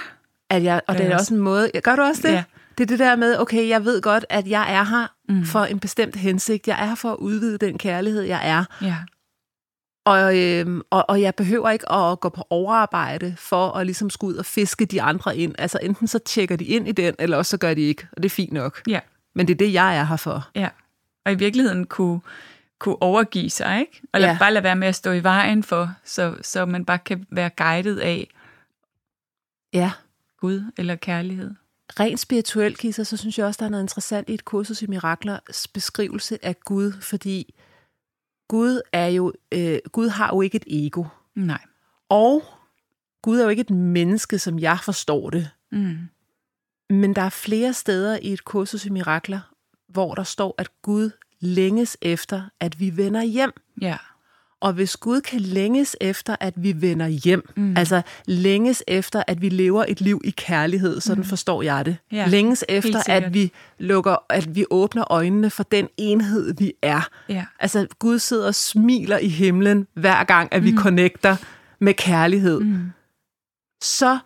At 0.50 0.62
jeg, 0.62 0.80
og 0.88 0.98
det 0.98 1.06
er 1.06 1.18
også 1.18 1.34
en 1.34 1.40
måde... 1.40 1.70
Gør 1.82 1.96
du 1.96 2.02
også 2.02 2.22
det? 2.22 2.32
Ja. 2.32 2.44
Det 2.78 2.84
er 2.84 2.86
det 2.88 2.98
der 2.98 3.16
med, 3.16 3.38
okay, 3.38 3.68
jeg 3.68 3.84
ved 3.84 4.02
godt, 4.02 4.24
at 4.28 4.46
jeg 4.46 4.74
er 4.74 4.82
her 4.84 5.06
mm. 5.28 5.44
for 5.44 5.60
en 5.64 5.80
bestemt 5.80 6.16
hensigt. 6.16 6.68
Jeg 6.68 6.82
er 6.82 6.86
her 6.86 6.94
for 6.94 7.12
at 7.12 7.16
udvide 7.16 7.58
den 7.58 7.78
kærlighed, 7.78 8.22
jeg 8.22 8.40
er. 8.48 8.64
ja, 8.82 8.96
Og, 10.06 10.38
øhm, 10.38 10.82
og, 10.90 11.04
og 11.08 11.20
jeg 11.20 11.34
behøver 11.34 11.70
ikke 11.70 11.92
at 11.92 12.20
gå 12.20 12.28
på 12.28 12.42
overarbejde 12.50 13.34
for 13.38 13.70
at 13.72 13.86
ligesom 13.86 14.10
skulle 14.10 14.34
ud 14.34 14.38
og 14.38 14.46
fiske 14.46 14.84
de 14.84 15.02
andre 15.02 15.36
ind. 15.36 15.54
Altså 15.58 15.78
enten 15.82 16.06
så 16.08 16.18
tjekker 16.18 16.56
de 16.56 16.64
ind 16.64 16.88
i 16.88 16.92
den, 16.92 17.14
eller 17.18 17.36
også 17.36 17.50
så 17.50 17.56
gør 17.58 17.74
de 17.74 17.80
ikke. 17.80 18.06
Og 18.12 18.22
det 18.22 18.24
er 18.28 18.34
fint 18.34 18.52
nok. 18.52 18.82
ja, 18.86 19.00
Men 19.34 19.48
det 19.48 19.54
er 19.54 19.58
det, 19.58 19.72
jeg 19.72 19.96
er 19.96 20.04
her 20.04 20.16
for. 20.16 20.48
ja. 20.54 20.68
Og 21.24 21.32
i 21.32 21.34
virkeligheden 21.34 21.86
kunne, 21.86 22.20
kunne 22.78 23.02
overgive 23.02 23.50
sig, 23.50 23.80
ikke? 23.80 24.00
Og 24.12 24.20
lad, 24.20 24.28
Ja. 24.30 24.36
bare 24.38 24.52
lade 24.52 24.64
være 24.64 24.76
med 24.76 24.88
at 24.88 24.94
stå 24.94 25.10
i 25.12 25.22
vejen 25.22 25.62
for, 25.62 25.90
så, 26.04 26.34
så 26.42 26.64
man 26.66 26.84
bare 26.84 26.98
kan 26.98 27.26
være 27.30 27.50
guidet 27.56 27.98
af 27.98 28.28
Ja. 29.72 29.92
Gud 30.40 30.62
eller 30.78 30.96
kærlighed. 30.96 31.50
Rent 32.00 32.20
spirituelt, 32.20 32.78
Kisser, 32.78 33.04
så 33.04 33.16
synes 33.16 33.38
jeg 33.38 33.46
også, 33.46 33.58
der 33.58 33.64
er 33.66 33.70
noget 33.70 33.84
interessant 33.84 34.28
i 34.28 34.34
et 34.34 34.44
kursus 34.44 34.82
i 34.82 34.86
mirakler 34.86 35.38
beskrivelse 35.74 36.38
af 36.42 36.60
Gud, 36.60 36.92
fordi 37.00 37.54
Gud 38.48 38.80
er 38.92 39.06
jo, 39.06 39.32
øh, 39.52 39.78
Gud 39.92 40.08
har 40.08 40.30
jo 40.34 40.40
ikke 40.40 40.56
et 40.56 40.64
ego. 40.86 41.04
Nej. 41.34 41.60
Og 42.08 42.42
Gud 43.22 43.38
er 43.38 43.42
jo 43.42 43.48
ikke 43.48 43.60
et 43.60 43.70
menneske, 43.70 44.38
som 44.38 44.58
jeg 44.58 44.78
forstår 44.82 45.30
det. 45.30 45.50
Mm. 45.72 45.98
Men 46.90 47.14
der 47.14 47.22
er 47.22 47.30
flere 47.30 47.72
steder 47.72 48.18
i 48.22 48.32
et 48.32 48.44
kursus 48.44 48.86
i 48.86 48.90
mirakler, 48.90 49.40
hvor 49.88 50.14
der 50.14 50.22
står, 50.22 50.54
at 50.58 50.70
Gud 50.82 51.10
længes 51.40 51.96
efter, 52.02 52.42
at 52.60 52.80
vi 52.80 52.96
vender 52.96 53.22
hjem. 53.22 53.52
Ja. 53.80 53.96
Og 54.60 54.72
hvis 54.72 54.96
Gud 54.96 55.20
kan 55.20 55.40
længes 55.40 55.96
efter, 56.00 56.36
at 56.40 56.54
vi 56.56 56.80
vender 56.80 57.06
hjem, 57.06 57.48
mm. 57.56 57.76
altså 57.76 58.02
længes 58.26 58.82
efter, 58.86 59.22
at 59.26 59.42
vi 59.42 59.48
lever 59.48 59.84
et 59.88 60.00
liv 60.00 60.20
i 60.24 60.30
kærlighed, 60.30 61.00
sådan 61.00 61.22
mm. 61.22 61.28
forstår 61.28 61.62
jeg 61.62 61.84
det. 61.84 61.96
Ja, 62.12 62.26
længes 62.28 62.64
efter, 62.68 63.02
at 63.06 63.34
vi 63.34 63.52
lukker, 63.78 64.16
at 64.28 64.54
vi 64.54 64.64
åbner 64.70 65.12
øjnene 65.12 65.50
for 65.50 65.62
den 65.62 65.88
enhed, 65.96 66.54
vi 66.58 66.72
er. 66.82 67.08
Ja. 67.28 67.44
Altså 67.60 67.86
Gud 67.98 68.18
sidder 68.18 68.46
og 68.46 68.54
smiler 68.54 69.18
i 69.18 69.28
himlen, 69.28 69.86
hver 69.94 70.24
gang, 70.24 70.52
at 70.52 70.64
vi 70.64 70.70
mm. 70.70 70.78
connecter 70.78 71.36
med 71.80 71.94
kærlighed. 71.94 72.60
Mm. 72.60 72.90
Så 73.82 74.18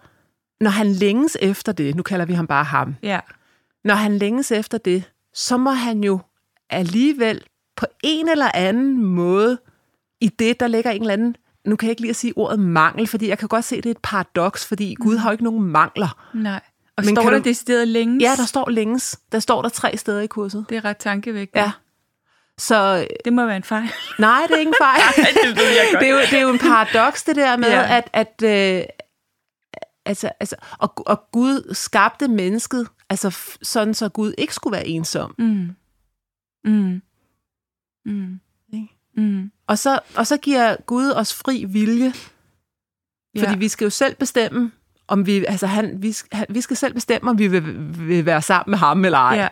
når 0.60 0.70
han 0.70 0.92
længes 0.92 1.36
efter 1.40 1.72
det, 1.72 1.96
nu 1.96 2.02
kalder 2.02 2.24
vi 2.24 2.32
ham 2.32 2.46
bare 2.46 2.64
ham, 2.64 2.96
Ja. 3.02 3.20
når 3.84 3.94
han 3.94 4.18
længes 4.18 4.52
efter 4.52 4.78
det, 4.78 5.04
så 5.34 5.56
må 5.56 5.70
han 5.70 6.04
jo 6.04 6.20
alligevel 6.70 7.42
på 7.76 7.86
en 8.04 8.28
eller 8.28 8.50
anden 8.54 9.04
måde 9.04 9.58
i 10.20 10.28
det, 10.28 10.60
der 10.60 10.66
ligger 10.66 10.90
en 10.90 11.00
eller 11.00 11.12
anden, 11.12 11.36
nu 11.66 11.76
kan 11.76 11.86
jeg 11.86 11.90
ikke 11.90 12.00
lige 12.02 12.10
at 12.10 12.16
sige 12.16 12.32
ordet 12.36 12.58
mangel, 12.60 13.06
fordi 13.06 13.28
jeg 13.28 13.38
kan 13.38 13.48
godt 13.48 13.64
se, 13.64 13.76
det 13.76 13.86
er 13.86 13.90
et 13.90 13.98
paradoks, 14.02 14.66
fordi 14.66 14.94
Gud 15.00 15.16
har 15.16 15.30
jo 15.30 15.32
ikke 15.32 15.44
nogen 15.44 15.62
mangler. 15.62 16.30
Nej. 16.34 16.60
Og 16.96 17.04
Men 17.04 17.14
står 17.16 17.30
der 17.30 17.38
du- 17.38 17.44
decideret 17.44 17.88
længes? 17.88 18.22
Ja, 18.22 18.34
der 18.36 18.44
står 18.46 18.70
længes. 18.70 19.20
Der 19.32 19.38
står 19.38 19.62
der 19.62 19.68
tre 19.68 19.96
steder 19.96 20.20
i 20.20 20.26
kurset. 20.26 20.66
Det 20.68 20.76
er 20.76 20.84
ret 20.84 20.96
tankevækkende. 20.96 21.62
Ja. 21.62 21.72
Så 22.58 23.06
Det 23.24 23.32
må 23.32 23.46
være 23.46 23.56
en 23.56 23.62
fejl. 23.62 23.90
nej, 24.18 24.42
det 24.48 24.54
er 24.54 24.58
ikke 24.58 24.68
en 24.68 24.74
fejl. 24.80 25.00
det 25.44 25.56
ved 25.56 25.68
jeg 25.68 25.88
godt. 25.92 26.00
det, 26.00 26.08
er 26.08 26.12
jo, 26.12 26.18
det 26.20 26.32
er 26.32 26.40
jo 26.42 26.50
en 26.50 26.58
paradoks, 26.58 27.22
det 27.22 27.36
der 27.36 27.56
med, 27.56 27.68
Ja. 27.68 27.96
at, 27.96 28.10
at 28.12 28.42
øh, 28.78 28.84
altså, 30.06 30.30
altså, 30.40 30.56
og, 30.78 30.92
og 31.06 31.22
Gud 31.32 31.74
skabte 31.74 32.28
mennesket 32.28 32.88
Altså 33.12 33.38
sådan, 33.62 33.94
så 33.94 34.08
Gud 34.08 34.32
ikke 34.38 34.54
skulle 34.54 34.72
være 34.76 34.86
ensom. 34.86 35.34
Mm. 35.38 35.70
Mm. 36.64 37.02
Mm. 38.04 38.40
Mm. 39.20 39.50
Og 39.66 39.78
så, 39.78 39.98
og 40.16 40.26
så 40.26 40.36
giver 40.36 40.76
Gud 40.86 41.10
os 41.10 41.34
fri 41.34 41.64
vilje, 41.68 42.12
Ja. 43.34 43.42
fordi 43.42 43.58
vi 43.58 43.68
skal 43.68 43.84
jo 43.84 43.90
selv 43.90 44.16
bestemme, 44.16 44.70
om 45.08 45.26
vi, 45.26 45.44
altså 45.44 45.66
han, 45.66 46.02
vi, 46.02 46.14
han, 46.32 46.46
vi 46.48 46.60
skal 46.60 46.76
selv 46.76 46.94
bestemme, 46.94 47.30
om 47.30 47.38
vi 47.38 47.46
vil, 47.48 47.62
vil 48.08 48.26
være 48.26 48.42
sammen 48.42 48.70
med 48.70 48.78
ham 48.78 49.04
eller 49.04 49.18
ej. 49.18 49.36
Ja. 49.36 49.48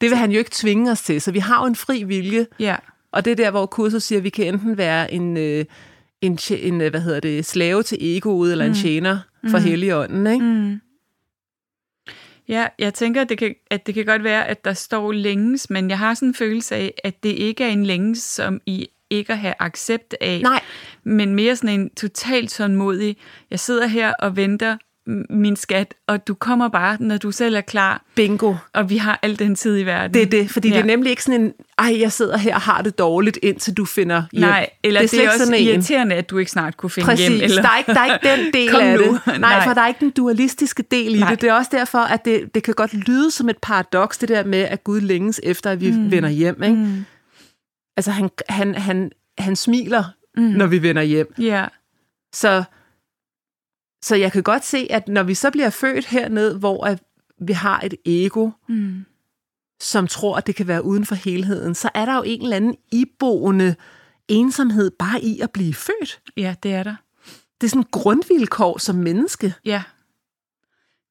Det 0.00 0.10
vil 0.10 0.18
han 0.18 0.30
jo 0.32 0.38
ikke 0.38 0.50
tvinge 0.54 0.90
os 0.90 1.02
til, 1.02 1.20
så 1.20 1.32
vi 1.32 1.38
har 1.38 1.60
jo 1.62 1.66
en 1.66 1.76
fri 1.76 2.02
vilje, 2.02 2.46
Ja. 2.58 2.76
og 3.12 3.24
det 3.24 3.30
er 3.30 3.36
der, 3.36 3.50
hvor 3.50 3.66
kurset 3.66 4.02
siger, 4.02 4.18
at 4.18 4.24
vi 4.24 4.28
kan 4.30 4.54
enten 4.54 4.76
være 4.78 5.12
en, 5.12 5.36
øh, 5.36 5.64
en, 6.20 6.38
en 6.50 6.80
øh, 6.80 6.90
hvad 6.90 7.00
hedder 7.00 7.20
det, 7.20 7.46
slave 7.46 7.82
til 7.82 7.98
egoet, 8.00 8.52
eller 8.52 8.64
en 8.64 8.74
tjener 8.74 9.18
for 9.50 9.58
Mm. 9.58 9.64
helligånden, 9.64 10.26
ikke? 10.26 10.44
Mm. 10.46 10.80
Ja, 12.48 12.66
jeg 12.78 12.94
tænker, 12.94 13.20
at 13.20 13.28
det, 13.28 13.38
kan, 13.38 13.54
at 13.70 13.86
det 13.86 13.94
kan 13.94 14.04
godt 14.04 14.24
være, 14.24 14.48
at 14.48 14.64
der 14.64 14.72
står 14.72 15.12
længes, 15.12 15.70
men 15.70 15.90
jeg 15.90 15.98
har 15.98 16.14
sådan 16.14 16.28
en 16.28 16.34
følelse 16.34 16.74
af, 16.74 16.94
at 17.04 17.22
det 17.22 17.28
ikke 17.28 17.64
er 17.64 17.68
en 17.68 17.86
længes, 17.86 18.18
som 18.18 18.60
I 18.66 18.88
ikke 19.10 19.32
at 19.32 19.38
have 19.38 19.54
accept 19.58 20.14
af, 20.20 20.40
Nej, 20.42 20.60
men 21.04 21.34
mere 21.34 21.56
sådan 21.56 21.80
en 21.80 21.90
totalt 21.94 22.50
tålmodig, 22.50 23.16
jeg 23.50 23.60
sidder 23.60 23.86
her 23.86 24.12
og 24.12 24.36
venter 24.36 24.76
min 25.30 25.56
skat, 25.56 25.94
og 26.06 26.28
du 26.28 26.34
kommer 26.34 26.68
bare, 26.68 26.96
når 27.00 27.16
du 27.16 27.30
selv 27.32 27.56
er 27.56 27.60
klar, 27.60 28.04
bingo. 28.14 28.54
og 28.74 28.90
vi 28.90 28.96
har 28.96 29.18
al 29.22 29.38
den 29.38 29.54
tid 29.54 29.78
i 29.78 29.82
verden. 29.82 30.14
Det 30.14 30.22
er 30.22 30.26
det, 30.26 30.50
fordi 30.50 30.68
ja. 30.68 30.74
det 30.74 30.80
er 30.80 30.86
nemlig 30.86 31.10
ikke 31.10 31.24
sådan 31.24 31.40
en, 31.40 31.52
ej, 31.78 32.00
jeg 32.00 32.12
sidder 32.12 32.36
her 32.38 32.54
og 32.54 32.60
har 32.60 32.82
det 32.82 32.98
dårligt, 32.98 33.38
indtil 33.42 33.74
du 33.74 33.84
finder 33.84 34.22
hjem. 34.32 34.40
Nej, 34.40 34.70
eller 34.84 35.00
det 35.00 35.12
er, 35.12 35.16
det 35.18 35.24
er 35.26 35.30
også 35.30 35.44
sådan 35.46 35.60
en. 35.60 35.66
irriterende, 35.68 36.14
at 36.16 36.30
du 36.30 36.38
ikke 36.38 36.50
snart 36.50 36.76
kunne 36.76 36.90
finde 36.90 37.04
Præcis, 37.06 37.28
hjem. 37.28 37.40
Eller... 37.42 37.62
der, 37.62 37.68
er 37.68 37.78
ikke, 37.78 37.92
der 37.94 38.00
er 38.00 38.04
ikke 38.14 38.28
den 38.28 38.52
del 38.68 38.76
af 38.80 38.98
det. 38.98 39.20
Nej, 39.26 39.38
Nej. 39.38 39.64
for 39.66 39.74
der 39.74 39.80
er 39.80 39.88
ikke 39.88 40.00
den 40.00 40.10
dualistiske 40.10 40.82
del 40.82 41.14
i 41.14 41.18
Nej. 41.18 41.30
det. 41.30 41.40
Det 41.40 41.48
er 41.48 41.54
også 41.54 41.70
derfor, 41.74 41.98
at 41.98 42.24
det, 42.24 42.54
det 42.54 42.62
kan 42.62 42.74
godt 42.74 42.94
lyde 42.94 43.30
som 43.30 43.48
et 43.48 43.56
paradoks, 43.62 44.18
det 44.18 44.28
der 44.28 44.44
med, 44.44 44.58
at 44.60 44.84
Gud 44.84 45.00
længes 45.00 45.40
efter, 45.42 45.70
at 45.70 45.80
vi 45.80 45.90
mm. 45.90 46.10
vender 46.10 46.28
hjem. 46.28 46.62
Ikke? 46.62 46.76
Mm. 46.76 47.04
Altså, 47.96 48.10
han, 48.10 48.30
han, 48.48 48.74
han, 48.74 49.10
han 49.38 49.56
smiler, 49.56 50.04
Mm. 50.36 50.42
når 50.44 50.66
vi 50.66 50.82
vender 50.82 51.02
hjem. 51.02 51.34
Ja, 51.38 51.64
Så, 52.34 52.64
så 54.02 54.16
jeg 54.16 54.32
kan 54.32 54.42
godt 54.42 54.64
se, 54.64 54.86
at 54.90 55.08
når 55.08 55.22
vi 55.22 55.34
så 55.34 55.50
bliver 55.50 55.70
født 55.70 56.06
herned, 56.06 56.58
hvor 56.58 56.86
at 56.86 57.02
vi 57.40 57.52
har 57.52 57.80
et 57.80 57.94
ego, 58.06 58.50
mm. 58.68 59.04
som 59.80 60.06
tror, 60.06 60.36
at 60.36 60.46
det 60.46 60.54
kan 60.56 60.66
være 60.66 60.84
uden 60.84 61.06
for 61.06 61.14
helheden, 61.14 61.74
så 61.74 61.90
er 61.94 62.04
der 62.04 62.16
jo 62.16 62.22
en 62.26 62.42
eller 62.42 62.56
anden 62.56 62.76
iboende 62.92 63.74
ensomhed 64.28 64.90
bare 64.90 65.20
i 65.22 65.40
at 65.40 65.50
blive 65.50 65.74
født. 65.74 66.20
ja, 66.36 66.54
det 66.62 66.74
er 66.74 66.82
der. 66.82 66.94
Det 67.60 67.66
er 67.66 67.68
sådan 67.68 67.80
en 67.80 67.88
grundvilkår 67.92 68.78
som 68.78 68.96
menneske. 68.96 69.54
Ja, 69.64 69.82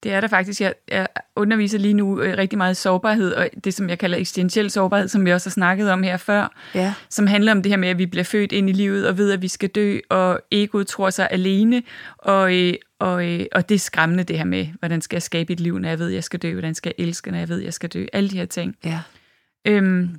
det 0.04 0.13
er 0.13 0.22
der 0.22 0.27
faktisk. 0.27 0.62
Jeg, 0.62 0.74
jeg 0.92 1.08
underviser 1.36 1.80
lige 1.80 1.94
nu 1.94 2.22
øh, 2.22 2.38
rigtig 2.38 2.58
meget 2.58 2.77
sårbarhed, 2.77 3.34
og 3.34 3.50
det, 3.63 3.74
som 3.74 3.89
jeg 3.89 4.00
kalder 4.00 4.18
eksistentiel 4.18 4.70
sårbarhed, 4.72 5.08
som 5.08 5.25
vi 5.25 5.32
også 5.34 5.50
har 5.50 5.51
snakket 5.51 5.92
om 5.92 6.04
her 6.04 6.18
før, 6.18 6.56
Ja. 6.75 6.94
som 7.10 7.27
handler 7.27 7.51
om 7.51 7.63
det 7.63 7.70
her 7.70 7.77
med, 7.77 7.89
at 7.89 7.98
vi 7.98 8.06
bliver 8.06 8.24
født 8.24 8.51
ind 8.51 8.70
i 8.70 8.74
livet 8.74 9.08
og 9.08 9.18
ved, 9.18 9.32
at 9.32 9.42
vi 9.42 9.48
skal 9.48 9.70
dø, 9.70 10.00
og 10.10 10.42
egoet 10.51 10.88
tror 10.88 11.10
sig 11.10 11.27
alene, 11.32 11.84
og, 12.18 12.56
øh, 12.58 12.74
og, 13.00 13.27
øh, 13.34 13.46
og 13.51 13.70
det 13.70 13.75
er 13.75 13.80
skræmmende 13.80 14.24
det 14.24 14.38
her 14.38 14.46
med, 14.46 14.68
hvordan 14.80 15.01
skal 15.01 15.16
jeg 15.16 15.24
skabe 15.24 15.54
et 15.54 15.60
liv, 15.60 15.80
når 15.80 15.89
jeg 15.89 16.00
ved, 16.00 16.08
at 16.08 16.13
jeg 16.13 16.24
skal 16.24 16.39
dø, 16.39 16.51
hvordan 16.54 16.75
skal 16.75 16.94
jeg 16.98 17.06
elske, 17.08 17.32
når 17.32 17.38
jeg 17.38 17.50
ved, 17.50 17.60
at 17.60 17.66
jeg 17.66 17.74
skal 17.74 17.89
dø, 17.89 18.06
alle 18.13 18.30
de 18.30 18.38
her 18.38 18.46
ting. 18.46 18.75
Ja. 18.86 19.00
Øhm, 19.68 20.10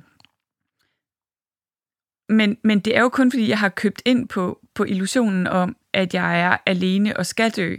men, 2.29 2.57
men 2.63 2.79
det 2.79 2.97
er 2.97 3.01
jo 3.01 3.09
kun, 3.09 3.31
fordi 3.31 3.49
jeg 3.49 3.59
har 3.59 3.69
købt 3.69 4.01
ind 4.05 4.27
på, 4.27 4.59
på 4.75 4.83
illusionen 4.83 5.47
om, 5.47 5.75
at 5.93 6.13
jeg 6.13 6.41
er 6.41 6.57
alene 6.65 7.17
og 7.17 7.25
skal 7.25 7.51
dø, 7.51 7.75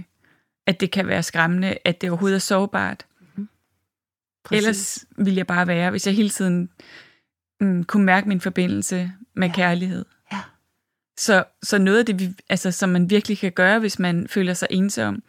at 0.71 0.81
det 0.81 0.91
kan 0.91 1.07
være 1.07 1.23
skræmmende, 1.23 1.79
at 1.85 2.01
det 2.01 2.11
overhovedet 2.11 2.37
er 2.37 2.41
sårbart. 2.41 3.07
Præcis. 4.45 4.59
Ellers 4.59 5.05
ville 5.17 5.39
jeg 5.39 5.47
bare 5.47 5.67
være, 5.67 5.91
hvis 5.91 6.07
jeg 6.07 6.15
hele 6.15 6.31
tiden 6.31 6.71
mm, 7.61 7.85
kunne 7.85 8.05
mærke 8.05 8.29
min 8.29 8.41
forbindelse 8.41 9.13
med 9.35 9.49
ja. 9.49 9.55
kærlighed. 9.55 10.05
Ja. 10.33 10.39
Så, 11.19 11.45
så 11.63 11.79
noget 11.79 11.99
af 11.99 12.07
det, 12.07 12.21
vi, 12.21 12.35
altså, 12.49 12.71
som 12.71 12.89
man 12.89 13.11
virkelig 13.11 13.39
kan 13.39 13.53
gøre, 13.53 13.79
hvis 13.79 13.99
man 13.99 14.29
føler 14.29 14.55
sig 14.55 14.69
ensom, 14.71 15.23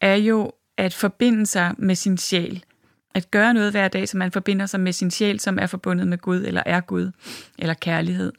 er 0.00 0.14
jo 0.14 0.52
at 0.76 0.94
forbinde 0.94 1.46
sig 1.46 1.74
med 1.78 1.94
sin 1.94 2.18
sjæl. 2.18 2.64
At 3.14 3.30
gøre 3.30 3.54
noget 3.54 3.70
hver 3.70 3.88
dag, 3.88 4.08
så 4.08 4.16
man 4.16 4.32
forbinder 4.32 4.66
sig 4.66 4.80
med 4.80 4.92
sin 4.92 5.10
sjæl, 5.10 5.40
som 5.40 5.58
er 5.58 5.66
forbundet 5.66 6.08
med 6.08 6.18
Gud, 6.18 6.44
eller 6.44 6.62
er 6.66 6.80
Gud, 6.80 7.10
eller 7.58 7.74
kærlighed. 7.74 8.32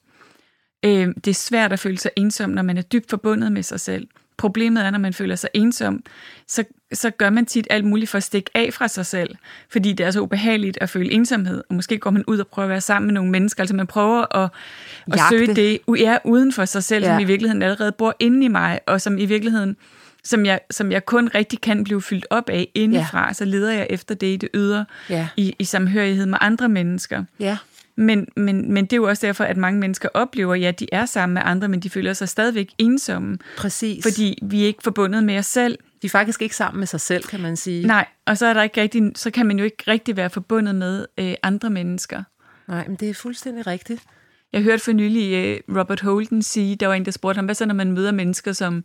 Øh, 0.86 1.08
det 1.16 1.28
er 1.28 1.34
svært 1.34 1.74
at 1.74 1.80
føle 1.80 1.98
sig 1.98 2.12
ensom, 2.16 2.50
når 2.50 2.62
man 2.62 2.78
er 2.78 2.82
dybt 2.82 3.10
forbundet 3.10 3.52
med 3.52 3.64
sig 3.64 3.80
selv. 3.80 4.08
Problemet 4.40 4.86
er, 4.86 4.92
når 4.92 5.00
man 5.00 5.14
føler 5.14 5.36
sig 5.36 5.50
ensom, 5.54 6.04
så, 6.48 6.64
så 6.94 7.10
gør 7.10 7.30
man 7.30 7.46
tit 7.46 7.68
alt 7.70 7.86
muligt 7.86 8.10
for 8.10 8.18
at 8.18 8.24
stikke 8.24 8.52
af 8.56 8.74
fra 8.74 8.88
sig 8.88 9.06
selv, 9.06 9.36
fordi 9.70 9.94
det 9.94 10.06
er 10.06 10.12
så 10.12 10.20
ubehageligt 10.22 10.78
at 10.82 10.90
føle 10.90 11.12
ensomhed, 11.12 11.64
og 11.70 11.76
måske 11.76 11.98
går 11.98 12.10
man 12.12 12.24
ud 12.28 12.40
og 12.40 12.48
prøver 12.48 12.66
at 12.66 12.70
være 12.70 12.82
sammen 12.82 13.08
med 13.08 13.14
nogle 13.14 13.32
mennesker, 13.32 13.62
altså 13.64 13.76
man 13.76 13.88
prøver 13.88 14.38
at, 14.38 14.50
at 15.08 15.18
Jagte. 15.18 15.38
søge 15.38 15.56
det 15.56 15.80
ja, 16.00 16.18
uden 16.24 16.54
for 16.54 16.66
sig 16.66 16.84
selv, 16.84 17.04
ja. 17.06 17.12
som 17.12 17.20
i 17.20 17.24
virkeligheden 17.24 17.62
allerede 17.64 17.92
bor 17.92 18.16
inde 18.20 18.46
i 18.46 18.48
mig, 18.48 18.80
og 18.88 19.02
som 19.02 19.18
i 19.18 19.26
virkeligheden, 19.26 19.78
som 20.24 20.46
jeg, 20.46 20.60
som 20.72 20.92
jeg 20.92 21.06
kun 21.06 21.30
rigtig 21.36 21.62
kan 21.62 21.84
blive 21.84 22.02
fyldt 22.02 22.26
op 22.30 22.50
af 22.50 22.68
indefra, 22.76 23.28
ja. 23.28 23.34
så 23.34 23.46
leder 23.46 23.74
jeg 23.74 23.88
efter 23.90 24.16
det 24.16 24.28
i 24.28 24.36
det 24.36 24.50
ydre, 24.54 24.86
Ja. 25.10 25.28
i, 25.38 25.56
i 25.60 25.64
samhørighed 25.64 26.26
med 26.26 26.38
andre 26.42 26.70
mennesker. 26.70 27.24
Ja. 27.40 27.58
Men, 28.00 28.28
men, 28.36 28.74
men 28.74 28.86
det 28.86 28.94
er 28.94 28.98
jo 28.98 29.08
også 29.08 29.28
derfor, 29.28 29.44
at 29.44 29.58
mange 29.58 29.80
mennesker 29.80 30.10
oplever, 30.14 30.56
ja, 30.56 30.72
de 30.72 30.88
er 30.92 31.06
sammen 31.06 31.34
med 31.34 31.42
andre, 31.46 31.68
men 31.68 31.80
de 31.80 31.90
føler 31.90 32.14
sig 32.14 32.30
stadigvæk 32.30 32.70
ensomme, 32.78 33.38
Præcis. 33.58 34.04
fordi 34.04 34.40
vi 34.42 34.64
er 34.64 34.68
ikke 34.68 34.84
forbundet 34.84 35.24
med 35.24 35.38
os 35.38 35.46
selv. 35.46 35.78
de 36.02 36.08
er 36.08 36.10
faktisk 36.10 36.42
ikke 36.42 36.56
sammen 36.56 36.80
med 36.80 36.88
sig 36.88 37.02
selv, 37.02 37.24
kan 37.24 37.40
man 37.40 37.58
sige. 37.58 37.88
Nej, 37.88 38.08
og 38.26 38.38
så, 38.38 38.46
er 38.46 38.54
der 38.54 38.64
ikke 38.64 38.82
rigtig, 38.82 39.12
så 39.16 39.32
kan 39.32 39.46
man 39.46 39.60
jo 39.60 39.66
ikke 39.66 39.84
rigtig 39.88 40.18
være 40.18 40.30
forbundet 40.30 40.76
med 40.76 41.06
øh, 41.18 41.34
andre 41.44 41.70
mennesker. 41.70 42.24
Nej, 42.68 42.88
men 42.88 42.96
det 42.96 43.10
er 43.10 43.14
fuldstændig 43.14 43.68
rigtigt. 43.68 44.04
Jeg 44.54 44.62
hørte 44.62 44.84
for 44.84 44.92
nylig 44.92 45.34
øh, 45.34 45.78
Robert 45.80 46.02
Holden 46.02 46.42
sige, 46.42 46.76
der 46.76 46.88
var 46.88 46.94
en, 46.94 47.06
der 47.06 47.12
spurgte 47.12 47.38
ham, 47.38 47.46
hvad 47.46 47.56
så 47.56 47.66
når 47.66 47.74
man 47.74 47.92
møder 47.92 48.12
mennesker, 48.12 48.54
som 48.54 48.84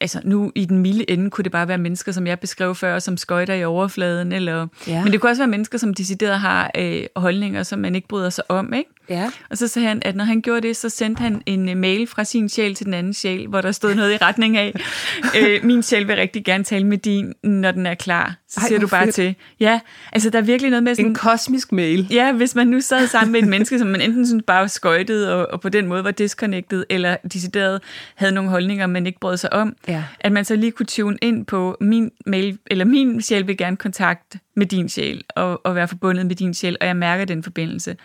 altså 0.00 0.20
nu 0.24 0.52
i 0.54 0.64
den 0.64 0.78
milde 0.78 1.10
ende 1.10 1.30
kunne 1.30 1.42
det 1.42 1.52
bare 1.52 1.68
være 1.68 1.78
mennesker, 1.78 2.12
som 2.12 2.26
jeg 2.26 2.40
beskrev 2.40 2.74
før, 2.74 2.98
som 2.98 3.16
skøjter 3.16 3.54
i 3.54 3.64
overfladen, 3.64 4.32
eller, 4.32 4.66
Ja. 4.86 5.02
men 5.04 5.12
det 5.12 5.20
kunne 5.20 5.30
også 5.30 5.42
være 5.42 5.48
mennesker, 5.50 5.78
som 5.78 5.94
decideret 5.94 6.40
har 6.40 6.70
øh, 6.78 7.02
holdninger, 7.16 7.62
som 7.62 7.78
man 7.78 7.94
ikke 7.94 8.08
bryder 8.08 8.30
sig 8.30 8.44
om, 8.50 8.72
ikke? 8.72 8.90
Ja. 9.08 9.30
Og 9.50 9.58
så 9.58 9.68
sagde 9.68 9.88
han, 9.88 10.02
at 10.04 10.16
når 10.16 10.24
han 10.24 10.42
gjorde 10.42 10.68
det, 10.68 10.76
så 10.76 10.88
sendte 10.88 11.20
han 11.20 11.42
en 11.46 11.68
øh, 11.68 11.76
mail 11.76 12.06
fra 12.06 12.24
sin 12.24 12.48
sjæl 12.48 12.74
til 12.74 12.86
den 12.86 12.94
anden 12.94 13.14
sjæl, 13.14 13.46
hvor 13.46 13.60
der 13.60 13.72
stod 13.72 13.94
noget 13.94 14.12
i 14.12 14.16
retning 14.16 14.56
af, 14.56 14.72
øh, 15.38 15.64
min 15.64 15.82
sjæl 15.82 16.08
vil 16.08 16.16
rigtig 16.16 16.44
gerne 16.44 16.64
tale 16.64 16.86
med 16.86 16.98
din, 16.98 17.34
når 17.42 17.70
den 17.70 17.86
er 17.86 17.94
klar. 17.94 18.34
Så 18.48 18.60
Ej, 18.60 18.66
siger 18.68 18.78
du 18.80 18.86
bare 18.86 19.04
fedt. 19.04 19.14
til. 19.14 19.34
Ja, 19.60 19.80
altså 20.12 20.30
der 20.30 20.38
er 20.38 20.42
virkelig 20.42 20.70
noget 20.70 20.82
med 20.82 20.94
sådan... 20.94 21.10
En 21.10 21.14
kosmisk 21.14 21.72
mail. 21.72 22.06
Ja, 22.10 22.32
hvis 22.32 22.54
man 22.54 22.66
nu 22.66 22.80
sad 22.80 23.06
sammen 23.06 23.32
med 23.32 23.42
et 23.42 23.48
menneske, 23.48 23.78
som 23.78 23.88
man 23.88 24.00
enten 24.00 24.26
synes 24.26 24.44
bare 24.46 24.60
var 24.60 24.66
skøjtet, 24.66 25.32
og, 25.32 25.46
og 25.52 25.60
på 25.60 25.68
den 25.68 25.86
måde 25.86 26.04
var 26.04 26.10
disconnected, 26.10 26.84
eller 26.90 27.16
decideret 27.32 27.80
havde 28.14 28.32
nogle 28.32 28.50
holdninger, 28.50 28.86
man 28.86 29.06
ikke 29.06 29.20
brød 29.20 29.36
sig 29.36 29.52
om, 29.52 29.76
Ja. 29.88 30.04
at 30.20 30.32
man 30.32 30.44
så 30.44 30.56
lige 30.56 30.72
kunne 30.72 30.86
tune 30.86 31.18
ind 31.22 31.46
på 31.46 31.76
min 31.80 32.10
mail, 32.26 32.58
eller 32.66 32.84
min 32.84 33.22
sjæl 33.22 33.46
vil 33.46 33.56
gerne 33.56 33.76
kontakt 33.76 34.36
med 34.56 34.66
din 34.66 34.88
sjæl, 34.88 35.24
og, 35.36 35.66
og 35.66 35.74
være 35.74 35.88
forbundet 35.88 36.26
med 36.26 36.36
din 36.36 36.54
sjæl, 36.54 36.76
og 36.80 36.86
jeg 36.86 36.96
mærker 36.96 37.24
den 37.24 37.42
forbindelse. 37.42 37.96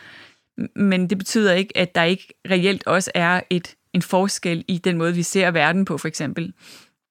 Men 0.76 1.10
det 1.10 1.18
betyder 1.18 1.54
ikke, 1.54 1.78
at 1.78 1.96
der 1.96 2.04
ikke 2.04 2.34
reelt 2.50 2.88
også 2.88 3.12
er 3.16 3.42
et, 3.50 3.76
en 3.94 4.02
forskel 4.02 4.66
i 4.68 4.78
den 4.78 4.98
måde, 4.98 5.14
vi 5.14 5.24
ser 5.24 5.52
verden 5.52 5.86
på, 5.86 5.98
for 5.98 6.08
eksempel. 6.08 6.54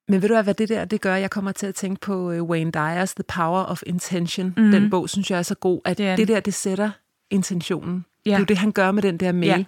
Men 0.09 0.23
ved 0.23 0.29
du 0.29 0.43
hvad, 0.43 0.55
det 0.55 0.69
der 0.69 0.85
det 0.85 1.01
gør? 1.01 1.15
Jeg 1.15 1.31
kommer 1.31 1.53
til 1.53 1.67
at 1.67 1.75
tænke 1.75 2.01
på 2.01 2.33
uh, 2.33 2.43
Wayne 2.43 2.71
Dyers 2.71 3.15
The 3.15 3.25
Power 3.25 3.65
of 3.65 3.83
Intention. 3.87 4.55
Mm. 4.57 4.71
Den 4.71 4.91
bog 4.91 5.09
synes 5.09 5.31
jeg 5.31 5.39
er 5.39 5.43
så 5.43 5.55
god, 5.55 5.81
at 5.85 5.99
Det 5.99 6.19
det, 6.19 6.23
er 6.23 6.27
der, 6.27 6.41
det 6.41 6.55
sætter 6.55 6.91
intentionen. 7.31 8.05
Ja. 8.27 8.31
Det 8.31 8.35
er 8.35 8.39
jo 8.39 8.45
det, 8.45 8.59
han 8.59 8.73
gør 8.73 8.91
med 8.91 9.03
den 9.03 9.17
der 9.17 9.33
mail. 9.33 9.49
Ja. 9.49 9.65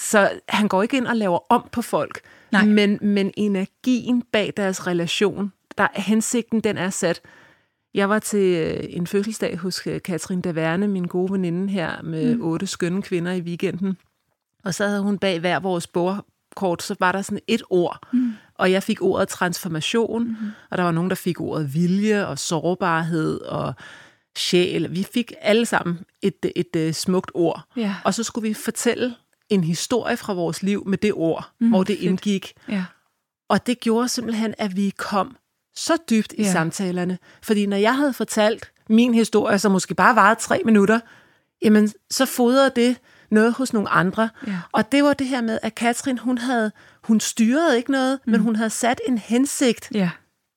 Så 0.00 0.30
han 0.48 0.68
går 0.68 0.82
ikke 0.82 0.96
ind 0.96 1.06
og 1.06 1.16
laver 1.16 1.38
om 1.52 1.68
på 1.72 1.82
folk, 1.82 2.20
Nej. 2.62 2.66
men, 2.66 2.98
men 3.02 3.32
energien 3.36 4.22
bag 4.32 4.52
deres 4.56 4.86
relation, 4.86 5.52
der 5.78 5.88
hensigten, 5.94 6.60
den 6.60 6.78
er 6.78 6.90
sat. 6.90 7.20
Jeg 7.94 8.08
var 8.08 8.18
til 8.18 8.56
øh, 8.56 8.84
en 8.88 9.06
fødselsdag 9.06 9.58
hos 9.58 9.86
øh, 9.86 10.02
Katrin 10.02 10.40
Daverne, 10.40 10.88
min 10.88 11.04
gode 11.04 11.32
veninde 11.32 11.68
her, 11.68 12.02
med 12.02 12.34
mm. 12.34 12.42
otte 12.42 12.66
skønne 12.66 13.02
kvinder 13.02 13.32
i 13.32 13.40
weekenden. 13.40 13.96
Og 14.64 14.74
så 14.74 14.86
havde 14.86 15.02
hun 15.02 15.18
bag 15.18 15.40
hver 15.40 15.60
vores 15.60 15.86
bordkort, 15.86 16.82
så 16.82 16.96
var 17.00 17.12
der 17.12 17.22
sådan 17.22 17.40
et 17.46 17.62
ord. 17.70 17.98
Mm. 18.12 18.32
Og 18.54 18.72
jeg 18.72 18.82
fik 18.82 19.02
ordet 19.02 19.28
transformation, 19.28 20.24
mm. 20.24 20.36
og 20.70 20.78
der 20.78 20.84
var 20.84 20.90
nogen, 20.90 21.10
der 21.10 21.16
fik 21.16 21.40
ordet 21.40 21.74
vilje 21.74 22.26
og 22.26 22.38
sårbarhed 22.38 23.40
og 23.40 23.74
sjæl. 24.36 24.94
Vi 24.94 25.06
fik 25.14 25.32
alle 25.40 25.66
sammen 25.66 25.98
et, 26.22 26.34
et, 26.42 26.52
et, 26.56 26.76
et 26.76 26.96
smukt 26.96 27.30
ord. 27.34 27.62
Ja. 27.76 27.94
Og 28.04 28.14
så 28.14 28.22
skulle 28.22 28.48
vi 28.48 28.54
fortælle 28.54 29.14
en 29.48 29.64
historie 29.64 30.16
fra 30.16 30.32
vores 30.32 30.62
liv 30.62 30.82
med 30.86 30.98
det 30.98 31.12
ord, 31.12 31.50
mm, 31.60 31.68
hvor 31.68 31.82
det 31.82 31.96
fedt. 31.96 32.08
indgik. 32.08 32.52
Ja. 32.68 32.84
Og 33.48 33.66
det 33.66 33.80
gjorde 33.80 34.08
simpelthen, 34.08 34.54
at 34.58 34.76
vi 34.76 34.90
kom 34.96 35.36
så 35.76 35.96
dybt 36.10 36.32
i 36.38 36.42
Ja. 36.42 36.52
samtalerne. 36.52 37.18
Fordi 37.42 37.66
når 37.66 37.76
jeg 37.76 37.96
havde 37.96 38.12
fortalt 38.12 38.70
min 38.88 39.14
historie, 39.14 39.58
som 39.58 39.72
måske 39.72 39.94
bare 39.94 40.16
varede 40.16 40.40
tre 40.40 40.62
minutter, 40.64 41.00
jamen 41.62 41.92
så 42.10 42.26
fodrede 42.26 42.70
det 42.76 42.96
noget 43.30 43.52
hos 43.52 43.72
nogle 43.72 43.88
andre. 43.88 44.28
Ja. 44.46 44.58
Og 44.72 44.92
det 44.92 45.04
var 45.04 45.12
det 45.14 45.26
her 45.26 45.40
med, 45.40 45.58
at 45.62 45.74
Katrin, 45.74 46.18
hun 46.18 46.38
havde, 46.38 46.72
hun 47.04 47.20
styrede 47.20 47.76
ikke 47.76 47.90
noget, 47.90 48.18
mm. 48.24 48.30
men 48.30 48.40
hun 48.40 48.56
havde 48.56 48.70
sat 48.70 49.00
en 49.08 49.18
hensigt, 49.18 49.88
Ja. 49.94 50.10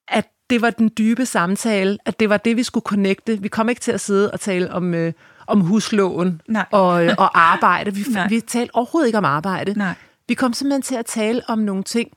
at 0.08 0.28
det 0.50 0.62
var 0.62 0.70
den 0.70 0.92
dybe 0.98 1.26
samtale, 1.26 1.98
at 2.06 2.20
det 2.20 2.30
var 2.30 2.38
det, 2.38 2.58
vi 2.58 2.64
skulle 2.64 2.84
connecte. 2.84 3.42
Vi 3.42 3.48
kom 3.48 3.70
ikke 3.70 3.82
til 3.82 3.92
at 3.92 4.02
sidde 4.02 4.32
og 4.32 4.40
tale 4.40 4.72
om, 4.72 4.94
øh, 4.94 5.14
om 5.48 5.62
husloven 5.62 6.42
Nej. 6.48 6.66
og, 6.72 7.06
øh, 7.06 7.16
og 7.18 7.40
arbejde. 7.40 7.94
Vi, 7.94 8.04
Nej. 8.10 8.28
vi 8.28 8.40
talte 8.40 8.76
overhovedet 8.76 9.08
ikke 9.08 9.18
om 9.18 9.26
arbejde. 9.26 9.74
Nej. 9.78 9.94
Vi 10.28 10.34
kom 10.34 10.54
simpelthen 10.54 10.82
til 10.82 10.96
at 10.96 11.06
tale 11.06 11.42
om 11.48 11.60
nogle 11.60 11.84
ting, 11.84 12.12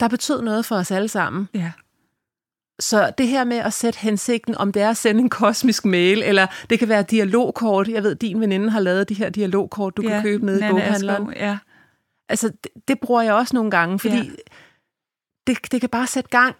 der 0.00 0.08
betød 0.08 0.42
noget 0.42 0.64
for 0.64 0.76
os 0.76 0.90
alle 0.90 1.08
sammen. 1.08 1.48
Ja. 1.54 1.72
Så 2.80 3.12
det 3.18 3.28
her 3.28 3.44
med 3.44 3.56
at 3.56 3.72
sætte 3.72 3.98
hensigten, 3.98 4.54
om 4.54 4.72
det 4.72 4.82
er 4.82 4.90
at 4.90 4.96
sende 4.96 5.20
en 5.20 5.30
kosmisk 5.30 5.84
mail, 5.84 6.22
eller 6.22 6.46
det 6.70 6.78
kan 6.78 6.88
være 6.88 7.02
dialogkort. 7.02 7.88
Jeg 7.88 8.02
ved, 8.02 8.14
din 8.14 8.40
veninde 8.40 8.70
har 8.70 8.80
lavet 8.80 9.08
de 9.08 9.14
her 9.14 9.30
dialogkort, 9.30 9.96
du 9.96 10.02
ja. 10.02 10.08
kan 10.08 10.22
købe 10.22 10.46
nede 10.46 10.66
i 10.66 10.70
boghandleren. 10.70 11.32
Ja. 11.36 11.58
Altså, 12.28 12.48
det, 12.48 12.88
det 12.88 13.00
bruger 13.00 13.22
jeg 13.22 13.34
også 13.34 13.56
nogle 13.56 13.70
gange, 13.70 13.98
fordi 13.98 14.16
Ja. 14.16 14.22
det, 15.46 15.72
det 15.72 15.80
kan 15.80 15.90
bare 15.90 16.06
sætte 16.06 16.30
gang 16.30 16.56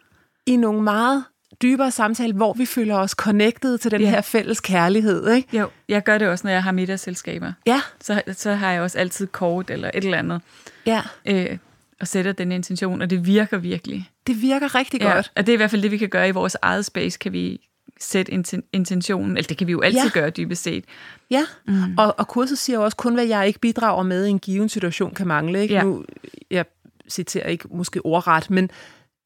i 0.46 0.56
nogle 0.56 0.82
meget 0.82 1.24
dybere 1.62 1.90
samtaler, 1.90 2.34
hvor 2.34 2.52
vi 2.52 2.66
føler 2.66 2.96
os 2.96 3.10
connected 3.10 3.78
til 3.78 3.90
den 3.90 4.00
Ja. 4.00 4.10
her 4.10 4.20
fælles 4.20 4.60
kærlighed, 4.60 5.30
ikke? 5.32 5.58
Jo, 5.58 5.68
jeg 5.88 6.02
gør 6.04 6.18
det 6.18 6.28
også, 6.28 6.46
når 6.46 6.52
jeg 6.52 6.62
har 6.62 6.72
middagsselskaber. 6.72 7.52
Ja, 7.66 7.80
Så, 8.00 8.22
så 8.32 8.54
har 8.54 8.72
jeg 8.72 8.82
også 8.82 8.98
altid 8.98 9.26
kort 9.26 9.70
eller 9.70 9.90
et 9.94 10.04
eller 10.04 10.18
andet, 10.18 10.40
ja. 10.86 11.02
øh, 11.26 11.58
og 12.00 12.08
sætter 12.08 12.32
den 12.32 12.52
intention, 12.52 13.02
og 13.02 13.10
det 13.10 13.26
virker 13.26 13.58
virkelig. 13.58 14.10
Det 14.26 14.42
virker 14.42 14.74
rigtig 14.74 15.00
Ja, 15.00 15.12
godt. 15.14 15.32
og 15.36 15.46
det 15.46 15.52
er 15.52 15.54
i 15.54 15.56
hvert 15.56 15.70
fald 15.70 15.82
det, 15.82 15.90
vi 15.90 15.96
kan 15.98 16.08
gøre 16.08 16.28
i 16.28 16.30
vores 16.30 16.56
eget 16.62 16.84
space, 16.84 17.18
kan 17.18 17.32
vi 17.32 17.60
sætte 18.00 18.32
inten- 18.34 18.68
intentionen, 18.72 19.36
eller 19.36 19.48
det 19.48 19.56
kan 19.56 19.66
vi 19.66 19.72
jo 19.72 19.80
altid 19.80 20.00
Ja. 20.14 20.20
gøre 20.20 20.30
dybest 20.30 20.62
set. 20.62 20.84
Ja, 21.30 21.44
mm. 21.66 21.98
og, 21.98 22.14
og 22.18 22.28
kurset 22.28 22.58
siger 22.58 22.78
også, 22.78 22.96
kun 22.96 23.14
hvad 23.14 23.24
jeg 23.26 23.46
ikke 23.46 23.58
bidrager 23.58 24.02
med 24.02 24.26
i 24.26 24.30
en 24.30 24.38
given 24.38 24.68
situation 24.68 25.14
kan 25.14 25.26
mangle. 25.26 25.62
Ikke? 25.62 25.74
Ja. 25.74 25.82
Nu, 25.82 26.04
jeg 26.50 26.64
citerer 27.08 27.46
ikke 27.48 27.64
måske 27.70 28.00
ordret, 28.06 28.50
men, 28.50 28.70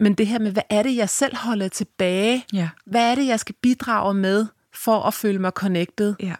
men 0.02 0.14
det 0.14 0.26
her 0.26 0.38
med, 0.38 0.52
hvad 0.52 0.62
er 0.70 0.82
det, 0.82 0.96
jeg 0.96 1.08
selv 1.08 1.36
holder 1.36 1.68
tilbage? 1.68 2.44
Ja. 2.52 2.68
Hvad 2.86 3.10
er 3.10 3.14
det, 3.14 3.26
jeg 3.26 3.40
skal 3.40 3.54
bidrage 3.62 4.14
med 4.14 4.46
for 4.74 5.00
at 5.02 5.14
føle 5.14 5.38
mig 5.38 5.50
connected? 5.50 6.14
Ja. 6.20 6.34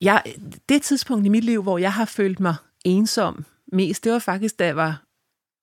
Jeg, 0.00 0.22
det 0.68 0.82
tidspunkt 0.82 1.26
i 1.26 1.28
mit 1.28 1.44
liv, 1.44 1.62
hvor 1.62 1.78
jeg 1.78 1.92
har 1.92 2.04
følt 2.04 2.40
mig 2.40 2.54
ensom 2.84 3.44
mest, 3.72 4.04
det 4.04 4.12
var 4.12 4.18
faktisk, 4.18 4.58
da 4.58 4.66
jeg 4.66 4.76
var 4.76 5.02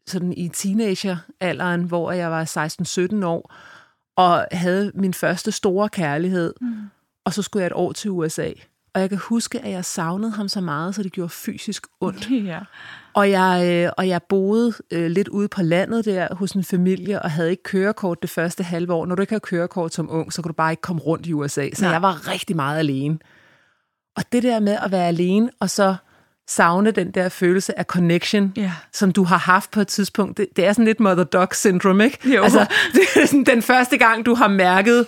sådan 0.07 0.33
i 0.33 0.49
teenageralderen, 0.49 1.83
hvor 1.83 2.11
jeg 2.11 2.31
var 2.31 3.19
16-17 3.21 3.25
år, 3.25 3.53
og 4.15 4.47
havde 4.51 4.91
min 4.95 5.13
første 5.13 5.51
store 5.51 5.89
kærlighed, 5.89 6.53
mm. 6.61 6.75
og 7.25 7.33
så 7.33 7.41
skulle 7.41 7.61
jeg 7.61 7.67
et 7.67 7.73
år 7.73 7.91
til 7.91 8.11
USA. 8.11 8.51
Og 8.93 9.01
jeg 9.01 9.09
kan 9.09 9.17
huske, 9.17 9.59
at 9.59 9.71
jeg 9.71 9.85
savnede 9.85 10.31
ham 10.31 10.47
så 10.47 10.61
meget, 10.61 10.95
så 10.95 11.03
det 11.03 11.11
gjorde 11.11 11.29
fysisk 11.29 11.87
ondt. 11.99 12.29
ja. 12.51 12.59
Og 13.15 13.31
jeg, 13.31 13.69
øh, 13.71 13.91
og 13.97 14.07
jeg 14.07 14.21
boede 14.29 14.73
øh, 14.91 15.11
lidt 15.11 15.27
ude 15.27 15.47
på 15.47 15.61
landet 15.61 16.05
der 16.05 16.35
hos 16.35 16.51
en 16.51 16.63
familie, 16.63 17.21
og 17.21 17.31
havde 17.31 17.51
ikke 17.51 17.63
kørekort 17.63 18.21
det 18.21 18.29
første 18.29 18.63
halve 18.63 18.93
år. 18.93 19.05
Når 19.05 19.15
du 19.15 19.21
ikke 19.21 19.33
har 19.33 19.39
kørekort 19.39 19.93
som 19.93 20.11
ung, 20.11 20.33
så 20.33 20.41
kan 20.41 20.49
du 20.49 20.53
bare 20.53 20.71
ikke 20.71 20.81
komme 20.81 21.01
rundt 21.01 21.25
i 21.25 21.33
USA. 21.33 21.69
Så 21.73 21.81
Nej. 21.83 21.91
Jeg 21.91 22.01
var 22.01 22.31
rigtig 22.31 22.55
meget 22.55 22.79
alene. 22.79 23.17
Og 24.17 24.23
det 24.31 24.43
der 24.43 24.59
med 24.59 24.77
at 24.83 24.91
være 24.91 25.07
alene, 25.07 25.49
og 25.59 25.69
så 25.69 25.95
savne 26.49 26.91
den 26.91 27.11
der 27.11 27.29
følelse 27.29 27.79
af 27.79 27.85
connection, 27.85 28.53
Ja. 28.57 28.71
som 28.93 29.11
du 29.11 29.23
har 29.23 29.37
haft 29.37 29.71
på 29.71 29.81
et 29.81 29.87
tidspunkt, 29.87 30.37
det, 30.37 30.47
det 30.55 30.65
er 30.65 30.73
sådan 30.73 30.85
lidt 30.85 30.99
mother 30.99 31.23
dog 31.23 31.47
syndrome, 31.51 32.05
ikke? 32.05 32.29
Jo. 32.35 32.43
Altså, 32.43 32.59
det 32.93 33.21
er 33.21 33.25
sådan 33.25 33.43
den 33.43 33.61
første 33.61 33.97
gang, 33.97 34.25
du 34.25 34.33
har 34.35 34.47
mærket 34.47 35.05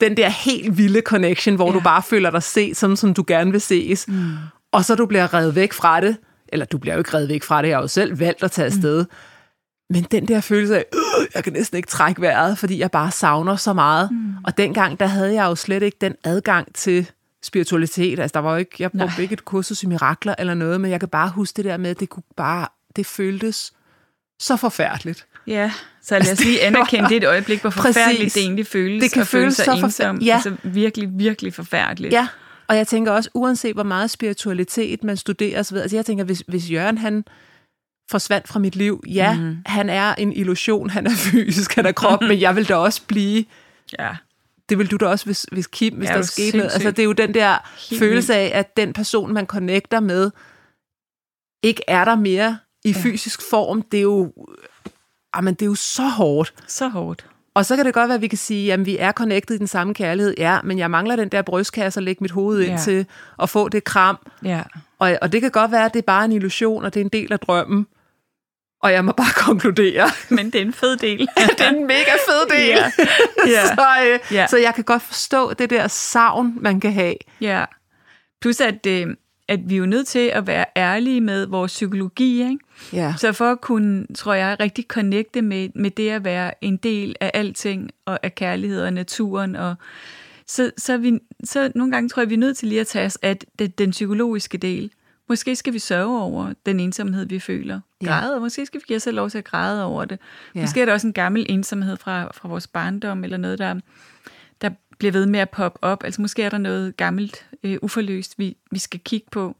den 0.00 0.16
der 0.16 0.28
helt 0.28 0.78
vilde 0.78 1.00
connection, 1.00 1.56
hvor 1.56 1.66
ja. 1.66 1.72
du 1.72 1.80
bare 1.80 2.02
føler 2.02 2.30
dig 2.30 2.42
set, 2.42 2.76
sådan 2.76 2.96
som 2.96 3.14
du 3.14 3.24
gerne 3.26 3.50
vil 3.50 3.60
ses. 3.60 4.08
Mm. 4.08 4.32
Og 4.72 4.84
så 4.84 4.94
du 4.94 5.06
bliver 5.06 5.34
revet 5.34 5.54
væk 5.54 5.72
fra 5.72 6.00
det, 6.00 6.16
eller 6.52 6.66
du 6.66 6.78
bliver 6.78 6.94
jo 6.94 7.00
ikke 7.00 7.14
revet 7.14 7.28
væk 7.28 7.42
fra 7.42 7.62
det, 7.62 7.68
jeg 7.68 7.76
har 7.76 7.82
jo 7.82 7.88
selv 7.88 8.20
valgt 8.20 8.42
at 8.42 8.50
tage 8.50 8.66
afsted. 8.66 9.00
Mm. 9.00 9.16
Men 9.90 10.06
den 10.10 10.28
der 10.28 10.40
følelse 10.40 10.76
af, 10.76 10.84
øh, 10.94 11.26
jeg 11.34 11.44
kan 11.44 11.52
næsten 11.52 11.76
ikke 11.76 11.88
trække 11.88 12.20
vejret, 12.20 12.58
fordi 12.58 12.78
jeg 12.78 12.90
bare 12.90 13.10
savner 13.10 13.56
så 13.56 13.72
meget. 13.72 14.08
Mm. 14.12 14.34
Og 14.44 14.58
dengang, 14.58 15.00
der 15.00 15.06
havde 15.06 15.34
jeg 15.34 15.44
jo 15.44 15.54
slet 15.54 15.82
ikke 15.82 15.96
den 16.00 16.14
adgang 16.24 16.74
til 16.74 17.10
spiritualitet. 17.42 18.20
Altså, 18.20 18.32
der 18.34 18.40
var 18.40 18.52
jo 18.52 18.56
ikke, 18.56 18.76
jeg 18.78 18.90
brugte 18.90 19.06
Nej. 19.06 19.22
ikke 19.22 19.32
et 19.32 19.44
kursus 19.44 19.82
i 19.82 19.86
mirakler 19.86 20.34
eller 20.38 20.54
noget, 20.54 20.80
men 20.80 20.90
jeg 20.90 21.00
kan 21.00 21.08
bare 21.08 21.30
huske 21.30 21.56
det 21.56 21.64
der 21.64 21.76
med, 21.76 21.90
at 21.90 22.00
det 22.00 22.08
kunne 22.08 22.22
bare, 22.36 22.68
det 22.96 23.06
føltes 23.06 23.72
så 24.40 24.56
forfærdeligt. 24.56 25.26
Ja, 25.46 25.72
så 26.02 26.18
lad 26.18 26.32
os 26.32 26.44
lige 26.44 26.62
anerkende 26.62 27.08
det 27.08 27.16
et 27.16 27.24
øjeblik, 27.24 27.60
hvor 27.60 27.70
Præcis. 27.70 27.96
forfærdeligt 27.96 28.34
det 28.34 28.42
egentlig 28.42 28.66
føles 28.66 29.02
Det 29.02 29.12
kan 29.12 29.22
at 29.22 29.28
føle 29.28 29.42
føles 29.42 29.56
sig 29.56 29.64
så 29.64 29.72
ensom. 29.72 30.20
Ja. 30.20 30.34
Altså 30.34 30.56
virkelig, 30.62 31.08
virkelig 31.12 31.54
forfærdeligt. 31.54 32.12
Ja, 32.12 32.28
og 32.68 32.76
jeg 32.76 32.86
tænker 32.86 33.12
også, 33.12 33.30
uanset 33.34 33.74
hvor 33.74 33.82
meget 33.82 34.10
spiritualitet 34.10 35.04
man 35.04 35.16
studerer 35.16 35.60
osv., 35.60 35.76
altså 35.76 35.96
jeg 35.96 36.06
tænker, 36.06 36.24
hvis, 36.24 36.42
hvis 36.48 36.70
Jørgen 36.70 36.98
han 36.98 37.24
forsvandt 38.10 38.48
fra 38.48 38.58
mit 38.58 38.76
liv, 38.76 39.02
ja, 39.08 39.38
mm. 39.38 39.56
han 39.66 39.90
er 39.90 40.14
en 40.14 40.32
illusion, 40.32 40.90
han 40.90 41.06
er 41.06 41.10
fysisk, 41.16 41.74
han 41.74 41.86
er 41.86 41.92
krop, 41.92 42.20
men 42.28 42.40
jeg 42.40 42.56
vil 42.56 42.68
da 42.68 42.74
også 42.76 43.02
blive, 43.06 43.44
ja. 43.98 44.16
det 44.68 44.78
vil 44.78 44.90
du 44.90 44.96
da 44.96 45.06
også, 45.06 45.24
hvis, 45.24 45.46
hvis 45.52 45.66
Kim, 45.66 45.94
hvis 45.94 46.08
Ja, 46.08 46.12
der 46.12 46.18
er 46.18 46.22
skete 46.22 46.56
noget. 46.56 46.72
Altså 46.72 46.90
det 46.90 46.98
er 46.98 47.04
jo 47.04 47.12
den 47.12 47.34
der 47.34 47.70
Helt 47.90 47.98
følelse 47.98 48.34
af, 48.34 48.50
at 48.54 48.76
den 48.76 48.92
person, 48.92 49.34
man 49.34 49.46
connecter 49.46 50.00
med, 50.00 50.30
ikke 51.62 51.82
er 51.88 52.04
der 52.04 52.14
mere 52.16 52.58
i 52.84 52.92
Ja. 52.92 53.00
fysisk 53.02 53.42
form. 53.50 53.82
Det 53.82 53.98
er 53.98 54.02
jo, 54.02 54.32
jamen, 55.36 55.54
det 55.54 55.62
er 55.62 55.66
jo 55.66 55.74
så 55.74 56.02
hårdt. 56.02 56.54
Så 56.66 56.88
hårdt. 56.88 57.26
Og 57.54 57.66
så 57.66 57.76
kan 57.76 57.84
det 57.86 57.94
godt 57.94 58.08
være, 58.08 58.14
at 58.14 58.20
vi 58.22 58.28
kan 58.28 58.38
sige, 58.38 58.72
at 58.72 58.86
vi 58.86 58.96
er 58.98 59.12
connected 59.12 59.54
i 59.56 59.58
den 59.58 59.66
samme 59.66 59.94
kærlighed. 59.94 60.34
Ja, 60.38 60.58
men 60.64 60.78
jeg 60.78 60.90
mangler 60.90 61.16
den 61.16 61.28
der 61.28 61.42
brystkasse 61.42 62.00
at 62.00 62.04
lægge 62.04 62.24
mit 62.24 62.30
hoved 62.30 62.60
ind 62.60 62.70
Ja. 62.70 62.76
til 62.78 63.06
at 63.42 63.50
få 63.50 63.68
det 63.68 63.84
kram. 63.84 64.16
Ja. 64.44 64.62
Og, 64.98 65.18
og 65.22 65.32
det 65.32 65.40
kan 65.40 65.50
godt 65.50 65.72
være, 65.72 65.84
at 65.84 65.94
det 65.94 65.98
er 65.98 66.06
bare 66.06 66.24
en 66.24 66.32
illusion, 66.32 66.84
og 66.84 66.94
det 66.94 67.00
er 67.00 67.04
en 67.04 67.10
del 67.10 67.32
af 67.32 67.40
drømmen. 67.40 67.86
Og 68.82 68.92
jeg 68.92 69.04
må 69.04 69.12
bare 69.12 69.32
konkludere, 69.46 70.10
Men 70.30 70.46
det 70.46 70.54
er 70.54 70.62
en 70.64 70.72
fed 70.72 70.96
del. 70.96 71.18
det 71.58 71.60
er 71.60 71.68
en 71.70 71.86
mega 71.86 72.12
fed 72.28 72.56
del. 72.58 72.68
Ja. 72.68 72.92
Ja. 73.52 73.66
så, 73.66 73.86
øh, 74.06 74.18
Ja. 74.36 74.46
så 74.46 74.56
jeg 74.56 74.74
kan 74.74 74.84
godt 74.84 75.02
forstå 75.02 75.52
det 75.52 75.70
der 75.70 75.88
savn, 75.88 76.54
man 76.60 76.80
kan 76.80 76.92
have. 76.92 77.14
Ja. 77.40 77.64
Plus 78.40 78.60
at, 78.60 78.86
øh, 78.86 79.06
at 79.52 79.70
vi 79.70 79.74
er 79.74 79.78
jo 79.78 79.86
nødt 79.86 80.06
til 80.06 80.30
at 80.32 80.46
være 80.46 80.64
ærlige 80.76 81.20
med 81.20 81.46
vores 81.46 81.72
psykologi, 81.72 82.42
ikke? 82.42 82.58
Ja. 82.92 83.14
Så 83.18 83.32
for 83.32 83.52
at 83.52 83.60
kunne, 83.60 84.06
tror 84.14 84.34
jeg, 84.34 84.56
rigtig 84.60 84.84
connecte 84.88 85.42
med, 85.42 85.68
med 85.74 85.90
det 85.90 86.10
at 86.10 86.24
være 86.24 86.64
en 86.64 86.76
del 86.76 87.16
af 87.20 87.30
alting, 87.34 87.90
og 88.04 88.18
af 88.22 88.34
kærlighed 88.34 88.82
og 88.82 88.92
naturen, 88.92 89.56
og 89.56 89.74
så, 90.46 90.70
så, 90.78 90.96
vi, 90.96 91.18
så 91.44 91.72
nogle 91.74 91.92
gange 91.92 92.08
tror 92.08 92.22
jeg, 92.22 92.28
vi 92.28 92.34
er 92.34 92.38
nødt 92.38 92.56
til 92.56 92.68
lige 92.68 92.80
at 92.80 92.86
tage 92.86 93.06
os 93.06 93.18
af 93.22 93.38
det, 93.58 93.78
den 93.78 93.90
psykologiske 93.90 94.58
del. 94.58 94.90
Måske 95.28 95.56
skal 95.56 95.72
vi 95.72 95.78
sørge 95.78 96.22
over 96.22 96.52
den 96.66 96.80
ensomhed, 96.80 97.26
vi 97.26 97.38
føler. 97.38 97.80
Ja. 98.02 98.06
Græde, 98.06 98.34
og 98.34 98.40
måske 98.40 98.66
skal 98.66 98.80
vi 98.80 98.84
give 98.86 98.96
os 98.96 99.02
selv 99.02 99.16
lov 99.16 99.30
til 99.30 99.38
at 99.38 99.44
græde 99.44 99.84
over 99.84 100.04
det. 100.04 100.18
Ja. 100.54 100.60
Måske 100.60 100.80
er 100.80 100.84
der 100.84 100.92
også 100.92 101.06
en 101.06 101.12
gammel 101.12 101.46
ensomhed 101.48 101.96
fra, 101.96 102.30
fra 102.34 102.48
vores 102.48 102.66
barndom, 102.66 103.24
eller 103.24 103.36
noget, 103.36 103.58
der 103.58 103.80
bliver 105.02 105.12
ved 105.12 105.26
med 105.26 105.40
at 105.40 105.50
poppe 105.50 105.78
op. 105.84 106.04
Altså 106.04 106.20
måske 106.20 106.42
er 106.42 106.48
der 106.50 106.58
noget 106.58 106.96
gammelt, 106.96 107.46
øh, 107.64 107.78
uforløst, 107.82 108.38
vi, 108.38 108.56
vi 108.70 108.78
skal 108.78 109.00
kigge 109.00 109.26
på. 109.30 109.56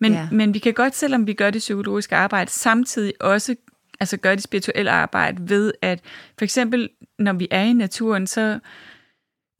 Men, 0.00 0.12
Ja. 0.12 0.28
men 0.32 0.54
vi 0.54 0.58
kan 0.58 0.74
godt, 0.74 0.96
selvom 0.96 1.26
vi 1.26 1.32
gør 1.32 1.50
det 1.50 1.58
psykologiske 1.58 2.16
arbejde, 2.16 2.50
samtidig 2.50 3.12
også 3.20 3.56
altså 4.00 4.16
gøre 4.16 4.34
det 4.34 4.42
spirituelle 4.42 4.90
arbejde 4.90 5.48
ved, 5.48 5.72
at 5.82 6.00
for 6.38 6.44
eksempel, 6.44 6.88
når 7.18 7.32
vi 7.32 7.48
er 7.50 7.62
i 7.62 7.72
naturen, 7.72 8.26
så 8.26 8.58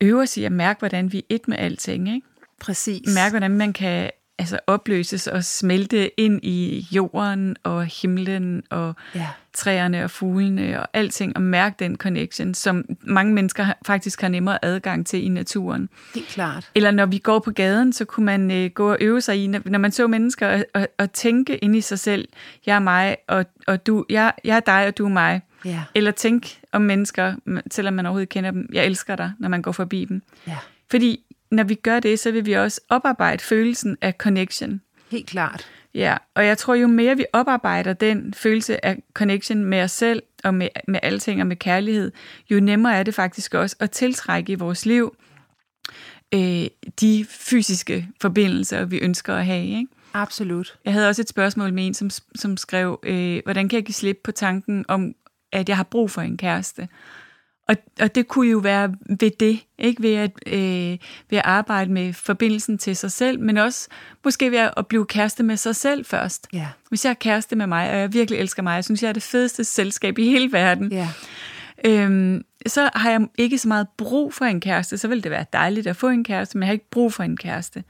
øver 0.01 0.25
sig 0.25 0.45
at 0.47 0.53
mærke, 0.53 0.79
hvordan 0.79 1.13
vi 1.13 1.19
er 1.19 1.23
et 1.29 1.49
med 1.49 1.57
alting. 1.59 2.15
Ikke? 2.15 2.27
Præcis. 2.61 3.15
Mærke, 3.15 3.31
hvordan 3.31 3.51
man 3.51 3.73
kan 3.73 4.11
altså, 4.39 4.59
opløses 4.67 5.27
og 5.27 5.45
smelte 5.45 6.21
ind 6.21 6.41
i 6.45 6.87
jorden 6.93 7.57
og 7.63 7.85
himlen 7.87 8.63
og 8.71 8.95
Ja. 9.15 9.27
træerne 9.55 10.05
og 10.05 10.11
fuglene 10.11 10.81
og 10.81 10.89
alting, 10.93 11.37
og 11.37 11.43
mærke 11.43 11.77
den 11.79 11.97
connection, 11.97 12.55
som 12.55 12.85
mange 13.01 13.33
mennesker 13.35 13.67
faktisk 13.87 14.21
har 14.21 14.29
nemmere 14.29 14.65
adgang 14.65 15.07
til 15.07 15.25
i 15.25 15.29
naturen. 15.29 15.89
Helt 16.15 16.29
klart. 16.29 16.71
Eller 16.75 16.91
når 16.91 17.07
vi 17.07 17.19
går 17.19 17.39
på 17.39 17.51
gaden, 17.51 17.93
så 17.93 18.05
kunne 18.05 18.27
man 18.27 18.51
øh, 18.51 18.71
gå 18.71 18.91
og 18.91 18.97
øve 19.01 19.21
sig 19.21 19.37
i, 19.45 19.47
når, 19.47 19.79
man 19.79 19.93
så 19.93 20.07
mennesker, 20.07 20.49
og, 20.49 20.65
og, 20.75 20.89
og 20.99 21.13
tænke 21.13 21.57
ind 21.59 21.77
i 21.77 21.81
sig 21.81 21.99
selv, 21.99 22.29
jeg 22.67 22.75
er 22.77 22.81
mig, 22.81 23.17
og, 23.29 23.47
og 23.67 23.87
du, 23.87 24.05
jeg, 24.11 24.33
jeg 24.45 24.57
er 24.57 24.61
dig, 24.61 24.87
og 24.87 24.99
du 24.99 25.05
er 25.05 25.09
mig. 25.09 25.41
Ja. 25.65 25.83
Eller 25.95 26.11
tænk 26.11 26.59
om 26.73 26.83
mennesker, 26.83 27.35
selvom 27.71 27.95
man 27.95 28.07
overhovedet 28.07 28.29
kender 28.29 28.51
dem, 28.51 28.69
jeg 28.73 28.87
elsker 28.87 29.17
dig, 29.17 29.33
når 29.39 29.49
man 29.49 29.63
går 29.63 29.73
forbi 29.73 30.05
dem. 30.05 30.23
ja. 30.47 30.57
Fordi 30.91 31.21
når 31.51 31.65
vi 31.65 31.75
gør 31.75 32.01
det, 32.01 32.19
så 32.19 32.31
vil 32.31 32.47
vi 32.47 32.53
også 32.53 32.81
oparbejde 32.89 33.43
følelsen 33.43 33.97
af 34.01 34.15
connection. 34.19 34.81
Helt 35.11 35.27
klart. 35.27 35.69
Ja, 35.95 36.17
og 36.35 36.47
jeg 36.47 36.59
tror, 36.59 36.75
jo 36.75 36.87
mere 36.87 37.17
vi 37.17 37.25
oparbejder 37.33 37.93
den 37.93 38.35
følelse 38.35 38.85
af 38.85 38.99
connection 39.15 39.65
med 39.65 39.83
os 39.83 39.91
selv, 39.91 40.23
og 40.45 40.55
med, 40.55 40.69
med 40.89 41.01
alting 41.03 41.41
og 41.41 41.47
med 41.47 41.57
kærlighed, 41.57 42.13
jo 42.51 42.61
nemmere 42.61 42.97
er 42.97 43.03
det 43.03 43.15
faktisk 43.15 43.55
også 43.55 43.77
at 43.81 43.91
tiltrække 43.91 44.53
i 44.53 44.55
vores 44.55 44.87
liv 44.87 45.17
øh, 46.35 46.67
de 47.01 47.27
fysiske 47.29 48.09
forbindelser, 48.21 48.85
vi 48.85 48.99
ønsker 48.99 49.35
at 49.35 49.47
have. 49.47 49.67
Ikke? 49.67 49.87
Absolut. 50.15 50.79
Jeg 50.85 50.93
havde 50.93 51.09
også 51.09 51.23
et 51.23 51.29
spørgsmål 51.29 51.73
med 51.73 51.87
en, 51.87 51.95
som, 51.95 52.11
som 52.35 52.57
skrev, 52.57 53.01
øh, 53.03 53.41
hvordan 53.45 53.69
kan 53.69 53.77
jeg 53.77 53.85
give 53.85 53.95
slip 53.95 54.21
på 54.25 54.33
tanken 54.33 54.85
om, 54.89 55.15
at 55.53 55.69
jeg 55.69 55.77
har 55.77 55.85
brug 55.85 56.11
for 56.11 56.23
en 56.23 56.37
kæreste? 56.37 56.89
Og, 57.69 57.77
og 58.01 58.15
det 58.15 58.29
kunne 58.29 58.51
jo 58.51 58.59
være 58.59 58.95
ved 59.21 59.31
det, 59.41 59.61
ikke 59.79 60.03
ved 60.03 60.15
at, 60.15 60.31
øh, 60.47 60.99
ved 61.31 61.39
at 61.39 61.43
arbejde 61.45 61.93
med 61.93 62.13
forbindelsen 62.13 62.79
til 62.79 62.97
sig 62.97 63.13
selv, 63.13 63.41
men 63.41 63.57
også 63.57 63.89
måske 64.25 64.51
ved 64.51 64.69
at 64.77 64.87
blive 64.87 65.07
kæreste 65.07 65.43
med 65.43 65.57
sig 65.57 65.77
selv 65.77 66.05
først. 66.07 66.47
Ja. 66.53 66.67
Hvis 66.89 67.05
jeg 67.05 67.11
er 67.11 67.15
kæreste 67.15 67.57
med 67.57 67.67
mig, 67.67 67.91
og 67.91 67.97
jeg 67.99 68.13
virkelig 68.13 68.41
elsker 68.41 68.63
mig, 68.63 68.75
jeg 68.75 68.85
synes, 68.85 69.03
jeg 69.03 69.09
er 69.09 69.13
det 69.13 69.23
fedeste 69.23 69.65
selskab 69.65 70.19
i 70.19 70.25
hele 70.31 70.53
verden, 70.53 70.93
Ja. 70.93 71.09
øhm, 71.85 72.45
så 72.67 72.91
har 72.95 73.11
jeg 73.11 73.21
ikke 73.39 73.59
så 73.59 73.69
meget 73.69 73.87
brug 73.97 74.35
for 74.35 74.45
en 74.45 74.61
kæreste. 74.61 74.99
Så 74.99 75.09
vil 75.09 75.23
det 75.23 75.31
være 75.31 75.45
dejligt 75.53 75.87
at 75.87 75.97
få 75.97 76.09
en 76.09 76.25
kæreste, 76.25 76.59
men 76.59 76.63
jeg 76.63 76.69
har 76.69 76.73
ikke 76.73 76.91
brug 76.91 77.13
for 77.13 77.23
en 77.23 77.37
kæreste. 77.37 77.85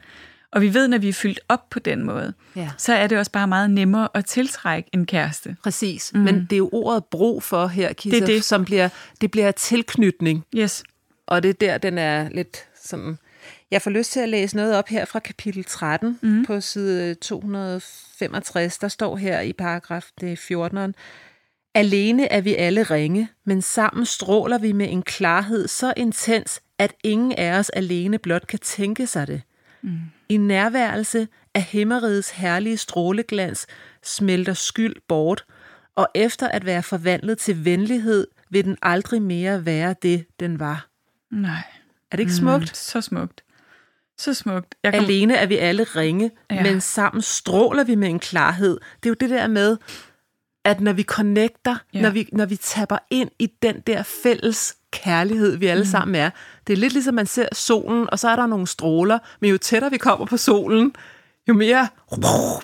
Og 0.52 0.60
vi 0.62 0.74
ved, 0.74 0.88
når 0.88 0.98
vi 0.98 1.08
er 1.08 1.12
fyldt 1.12 1.40
op 1.48 1.70
på 1.70 1.78
den 1.78 2.04
måde, 2.04 2.34
Ja. 2.56 2.70
så 2.78 2.92
er 2.94 3.06
det 3.06 3.18
også 3.18 3.32
bare 3.32 3.46
meget 3.48 3.70
nemmere 3.70 4.08
at 4.14 4.24
tiltrække 4.24 4.90
en 4.94 5.06
kæreste. 5.06 5.56
Præcis. 5.62 6.10
Mm. 6.14 6.20
Men 6.20 6.40
det 6.40 6.52
er 6.52 6.56
jo 6.56 6.68
ordet 6.72 7.04
brug 7.04 7.42
for 7.42 7.66
her, 7.66 7.92
Kisa, 7.92 8.16
Det 8.16 8.22
er 8.22 8.26
det. 8.26 8.44
som 8.44 8.64
bliver, 8.64 8.88
det 9.20 9.30
bliver 9.30 9.50
tilknytning. 9.52 10.44
Yes. 10.56 10.82
Og 11.26 11.42
det 11.42 11.48
er 11.48 11.52
der, 11.54 11.78
den 11.78 11.98
er 11.98 12.28
lidt 12.28 12.64
sådan... 12.84 13.18
Jeg 13.70 13.82
får 13.82 13.90
lyst 13.90 14.12
til 14.12 14.20
at 14.20 14.28
læse 14.28 14.56
noget 14.56 14.74
op 14.76 14.88
her 14.88 15.04
fra 15.04 15.18
kapitel 15.18 15.64
13 15.64 16.18
mm. 16.22 16.44
på 16.46 16.60
side 16.60 17.14
265. 17.14 18.78
Der 18.78 18.88
står 18.88 19.16
her 19.16 19.40
i 19.40 19.52
paragraf 19.52 20.04
det 20.20 20.32
er 20.32 20.36
14. 20.36 20.94
Alene 21.74 22.32
er 22.32 22.40
vi 22.40 22.54
alle 22.54 22.82
ringe, 22.82 23.28
men 23.44 23.62
sammen 23.62 24.06
stråler 24.06 24.58
vi 24.58 24.72
med 24.72 24.90
en 24.90 25.02
klarhed 25.02 25.68
så 25.68 25.92
intens, 25.96 26.60
at 26.78 26.94
ingen 27.04 27.32
af 27.32 27.58
os 27.58 27.70
alene 27.70 28.18
blot 28.18 28.46
kan 28.46 28.58
tænke 28.58 29.06
sig 29.06 29.26
det. 29.26 29.42
Mm. 29.82 29.98
I 30.28 30.36
nærværelse 30.36 31.28
af 31.54 31.62
himmerigets 31.62 32.30
herlige 32.30 32.76
stråleglans 32.76 33.66
smelter 34.02 34.52
skyld 34.52 34.96
bort, 35.08 35.44
og 35.96 36.08
efter 36.14 36.48
at 36.48 36.66
være 36.66 36.82
forvandlet 36.82 37.38
til 37.38 37.64
venlighed, 37.64 38.26
vil 38.50 38.64
den 38.64 38.76
aldrig 38.82 39.22
mere 39.22 39.66
være 39.66 39.94
det, 40.02 40.26
den 40.40 40.60
var. 40.60 40.88
Nej. 41.30 41.62
Er 42.10 42.16
det 42.16 42.20
ikke 42.20 42.34
smukt? 42.34 42.62
Mm, 42.62 42.74
så 42.74 43.00
smukt. 43.00 43.44
Så 44.18 44.34
smukt. 44.34 44.74
Jeg 44.84 44.92
kom, 44.94 45.04
Alene 45.04 45.34
er 45.34 45.46
vi 45.46 45.56
alle 45.56 45.84
ringe, 45.84 46.30
ja. 46.50 46.62
Men 46.62 46.80
sammen 46.80 47.22
stråler 47.22 47.84
vi 47.84 47.94
med 47.94 48.08
en 48.08 48.18
klarhed. 48.18 48.78
Det 49.02 49.06
er 49.06 49.10
jo 49.10 49.16
det 49.20 49.30
der 49.30 49.46
med, 49.46 49.76
at 50.64 50.80
når 50.80 50.92
vi 50.92 51.02
connecter. 51.02 51.76
Ja. 51.94 52.02
når, 52.02 52.10
vi, 52.10 52.28
når 52.32 52.46
vi 52.46 52.56
tapper 52.56 52.98
ind 53.10 53.30
i 53.38 53.46
den 53.62 53.80
der 53.80 54.02
fælles 54.02 54.76
kærlighed, 54.92 55.56
vi 55.56 55.66
alle 55.66 55.82
mm. 55.84 55.90
sammen 55.90 56.14
er. 56.14 56.30
Det 56.66 56.72
er 56.72 56.76
lidt 56.76 56.92
ligesom, 56.92 57.14
man 57.14 57.26
ser 57.26 57.48
solen, 57.52 58.08
og 58.12 58.18
så 58.18 58.28
er 58.28 58.36
der 58.36 58.46
nogle 58.46 58.66
stråler, 58.66 59.18
men 59.40 59.50
jo 59.50 59.58
tættere 59.58 59.90
vi 59.90 59.98
kommer 59.98 60.26
på 60.26 60.36
solen, 60.36 60.94
jo 61.48 61.54
mere 61.54 61.88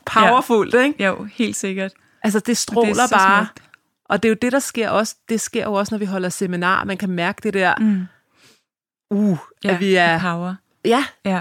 powerfult, 0.07 0.75
ja. 0.75 0.83
ikke? 0.83 1.05
jo, 1.05 1.25
helt 1.25 1.57
sikkert. 1.57 1.93
Altså, 2.23 2.41
det 2.41 2.57
stråler 2.57 2.93
det 2.93 3.01
er 3.01 3.07
så 3.07 3.15
bare. 3.15 3.47
smukt. 3.47 3.63
Og 4.05 4.23
det 4.23 4.29
er 4.29 4.31
jo 4.31 4.37
det, 4.43 4.53
der 4.53 4.59
sker 4.59 4.89
også. 4.89 5.15
Det 5.29 5.41
sker 5.41 5.65
jo 5.65 5.73
også, 5.73 5.95
når 5.95 5.99
vi 5.99 6.05
holder 6.05 6.29
seminar. 6.29 6.85
Man 6.85 6.97
kan 6.97 7.11
mærke 7.11 7.41
det 7.43 7.55
der, 7.55 7.75
Mm. 7.79 8.07
uh, 9.11 9.39
Ja, 9.65 9.71
at 9.75 9.81
vi 9.81 9.95
er... 9.95 10.21
power. 10.21 10.55
Ja, 10.85 11.05
Ja. 11.25 11.41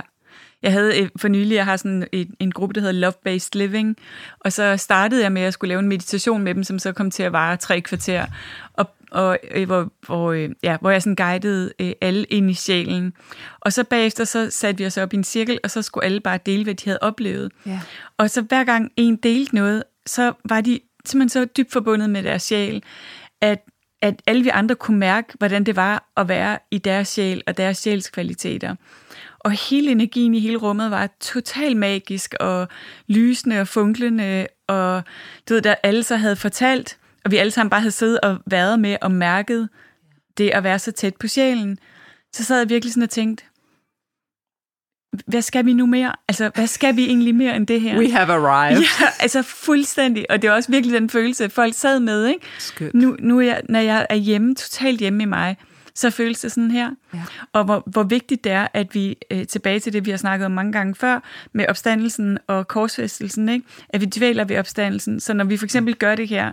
Jeg 0.63 0.71
havde 0.71 0.99
øh, 1.01 1.09
for 1.17 1.27
nylig, 1.27 1.55
jeg 1.55 1.65
har 1.65 1.77
sådan 1.77 2.07
en, 2.11 2.35
en 2.39 2.51
gruppe, 2.51 2.73
der 2.73 2.81
hedder 2.81 2.93
Love 2.93 3.13
Based 3.23 3.55
Living, 3.55 3.97
og 4.39 4.53
så 4.53 4.77
startede 4.77 5.21
jeg 5.23 5.31
med 5.31 5.41
at 5.41 5.53
skulle 5.53 5.69
lave 5.69 5.79
en 5.79 5.87
meditation 5.87 6.41
med 6.43 6.55
dem, 6.55 6.63
som 6.63 6.79
så 6.79 6.91
kom 6.91 7.11
til 7.11 7.23
at 7.23 7.31
vare 7.31 7.57
tre 7.57 7.81
kvarter, 7.81 8.25
og, 8.73 8.89
og 9.13 9.37
øh, 9.51 9.65
hvor, 9.65 9.91
hvor, 10.05 10.31
øh, 10.31 10.49
ja, 10.63 10.77
hvor 10.81 10.91
jeg 10.91 11.01
sådan 11.01 11.15
guidede 11.15 11.73
øh, 11.79 11.91
alle 12.01 12.23
ind 12.23 12.51
i 12.51 12.53
sjælen. 12.53 13.13
Og 13.59 13.73
så 13.73 13.83
bagefter, 13.83 14.23
så 14.23 14.49
satte 14.49 14.77
vi 14.77 14.85
os 14.85 14.97
op 14.97 15.13
i 15.13 15.17
en 15.17 15.23
cirkel, 15.23 15.59
og 15.63 15.71
så 15.71 15.81
skulle 15.81 16.05
alle 16.05 16.19
bare 16.19 16.39
dele, 16.45 16.63
hvad 16.63 16.75
de 16.75 16.85
havde 16.85 16.99
oplevet. 17.01 17.51
Ja. 17.65 17.79
Og 18.17 18.29
så 18.29 18.41
hver 18.41 18.63
gang 18.63 18.91
en 18.97 19.15
delte 19.15 19.55
noget, 19.55 19.83
så 20.05 20.33
var 20.49 20.61
de 20.61 20.79
simpelthen 21.05 21.29
så 21.29 21.45
dybt 21.57 21.71
forbundet 21.71 22.09
med 22.09 22.23
deres 22.23 22.43
sjæl, 22.43 22.83
at, 23.41 23.59
at 24.01 24.21
alle 24.27 24.43
vi 24.43 24.49
andre 24.49 24.75
kunne 24.75 24.99
mærke, 24.99 25.33
hvordan 25.37 25.63
det 25.63 25.75
var 25.75 26.11
at 26.17 26.27
være 26.27 26.59
i 26.71 26.77
deres 26.77 27.07
sjæl 27.07 27.41
og 27.47 27.57
deres 27.57 27.77
sjælskvaliteter. 27.77 28.75
Og 29.39 29.51
hele 29.51 29.91
energien 29.91 30.35
i 30.35 30.39
hele 30.39 30.57
rummet 30.57 30.91
var 30.91 31.09
totalt 31.19 31.77
magisk 31.77 32.33
og 32.39 32.67
lysende 33.07 33.61
og 33.61 33.67
funklende, 33.67 34.47
og 34.67 35.03
du 35.49 35.53
ved, 35.53 35.61
der 35.61 35.75
alle 35.83 36.03
så 36.03 36.15
havde 36.15 36.35
fortalt, 36.35 36.97
og 37.25 37.31
vi 37.31 37.37
alle 37.37 37.51
sammen 37.51 37.69
bare 37.69 37.81
havde 37.81 37.91
siddet 37.91 38.19
og 38.19 38.37
været 38.45 38.79
med 38.79 38.97
og 39.01 39.11
mærket 39.11 39.69
det 40.37 40.49
at 40.49 40.63
være 40.63 40.79
så 40.79 40.91
tæt 40.91 41.15
på 41.15 41.27
sjælen, 41.27 41.77
så 42.33 42.43
sad 42.43 42.57
jeg 42.57 42.69
virkelig 42.69 42.93
sådan 42.93 43.03
og 43.03 43.09
tænkte, 43.09 43.43
hvad 45.27 45.41
skal 45.41 45.65
vi 45.65 45.73
nu 45.73 45.85
mere? 45.85 46.13
Altså, 46.27 46.51
hvad 46.55 46.67
skal 46.67 46.95
vi 46.95 47.05
egentlig 47.05 47.35
mere 47.35 47.55
end 47.55 47.67
det 47.67 47.81
her? 47.81 47.97
we 47.97 48.11
have 48.11 48.33
arrived. 48.33 48.83
Ja, 49.01 49.07
altså 49.19 49.41
fuldstændig. 49.41 50.25
Og 50.31 50.41
det 50.41 50.47
er 50.47 50.51
også 50.51 50.71
virkelig 50.71 50.99
den 50.99 51.09
følelse, 51.09 51.49
folk 51.49 51.73
sad 51.73 51.99
med, 51.99 52.25
ikke? 52.25 52.45
Skønt. 52.59 52.93
Nu, 52.93 53.15
nu 53.19 53.39
er 53.39 53.45
jeg, 53.45 53.61
når 53.69 53.79
jeg 53.79 54.07
er 54.09 54.15
hjemme, 54.15 54.55
totalt 54.55 54.99
hjemme 54.99 55.23
i 55.23 55.25
mig, 55.25 55.57
så 55.95 56.09
føles 56.09 56.39
det 56.39 56.51
sådan 56.51 56.71
her. 56.71 56.89
Ja. 57.13 57.23
Og 57.53 57.63
hvor, 57.63 57.83
hvor 57.85 58.03
vigtigt 58.03 58.43
det 58.43 58.51
er, 58.51 58.67
at 58.73 58.95
vi, 58.95 59.17
øh, 59.31 59.47
tilbage 59.47 59.79
til 59.79 59.93
det, 59.93 60.05
vi 60.05 60.11
har 60.11 60.17
snakket 60.17 60.45
om 60.45 60.51
mange 60.51 60.71
gange 60.71 60.95
før, 60.95 61.19
med 61.53 61.65
opstandelsen 61.69 62.37
og 62.47 62.67
korsfæstelsen, 62.67 63.49
ikke? 63.49 63.65
at 63.89 64.01
vi 64.01 64.05
dvæler 64.05 64.43
ved 64.45 64.57
opstandelsen. 64.57 65.19
Så 65.19 65.33
når 65.33 65.45
vi 65.45 65.57
for 65.57 65.65
eksempel 65.65 65.95
gør 65.95 66.15
det 66.15 66.27
her 66.27 66.51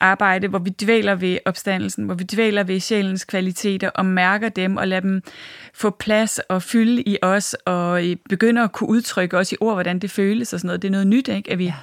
arbejde, 0.00 0.48
hvor 0.48 0.58
vi 0.58 0.70
dvæler 0.70 1.14
ved 1.14 1.38
opstandelsen, 1.44 2.04
hvor 2.04 2.14
vi 2.14 2.24
dvæler 2.24 2.62
ved 2.62 2.80
sjælens 2.80 3.24
kvaliteter 3.24 3.90
og 3.90 4.06
mærker 4.06 4.48
dem 4.48 4.76
og 4.76 4.88
lader 4.88 5.00
dem 5.00 5.22
få 5.74 5.90
plads 5.90 6.38
og 6.38 6.62
fylde 6.62 7.02
i 7.02 7.16
os 7.22 7.54
og 7.54 8.08
øh, 8.08 8.16
begynder 8.28 8.64
at 8.64 8.72
kunne 8.72 8.88
udtrykke 8.90 9.38
os 9.38 9.52
i 9.52 9.56
ord, 9.60 9.74
hvordan 9.74 9.98
det 9.98 10.10
føles 10.10 10.52
og 10.52 10.60
sådan 10.60 10.66
noget. 10.66 10.82
Det 10.82 10.88
er 10.88 10.92
noget 10.92 11.06
nyt, 11.06 11.28
ikke? 11.28 11.50
at 11.50 11.58
vi, 11.58 11.64
ja. 11.64 11.74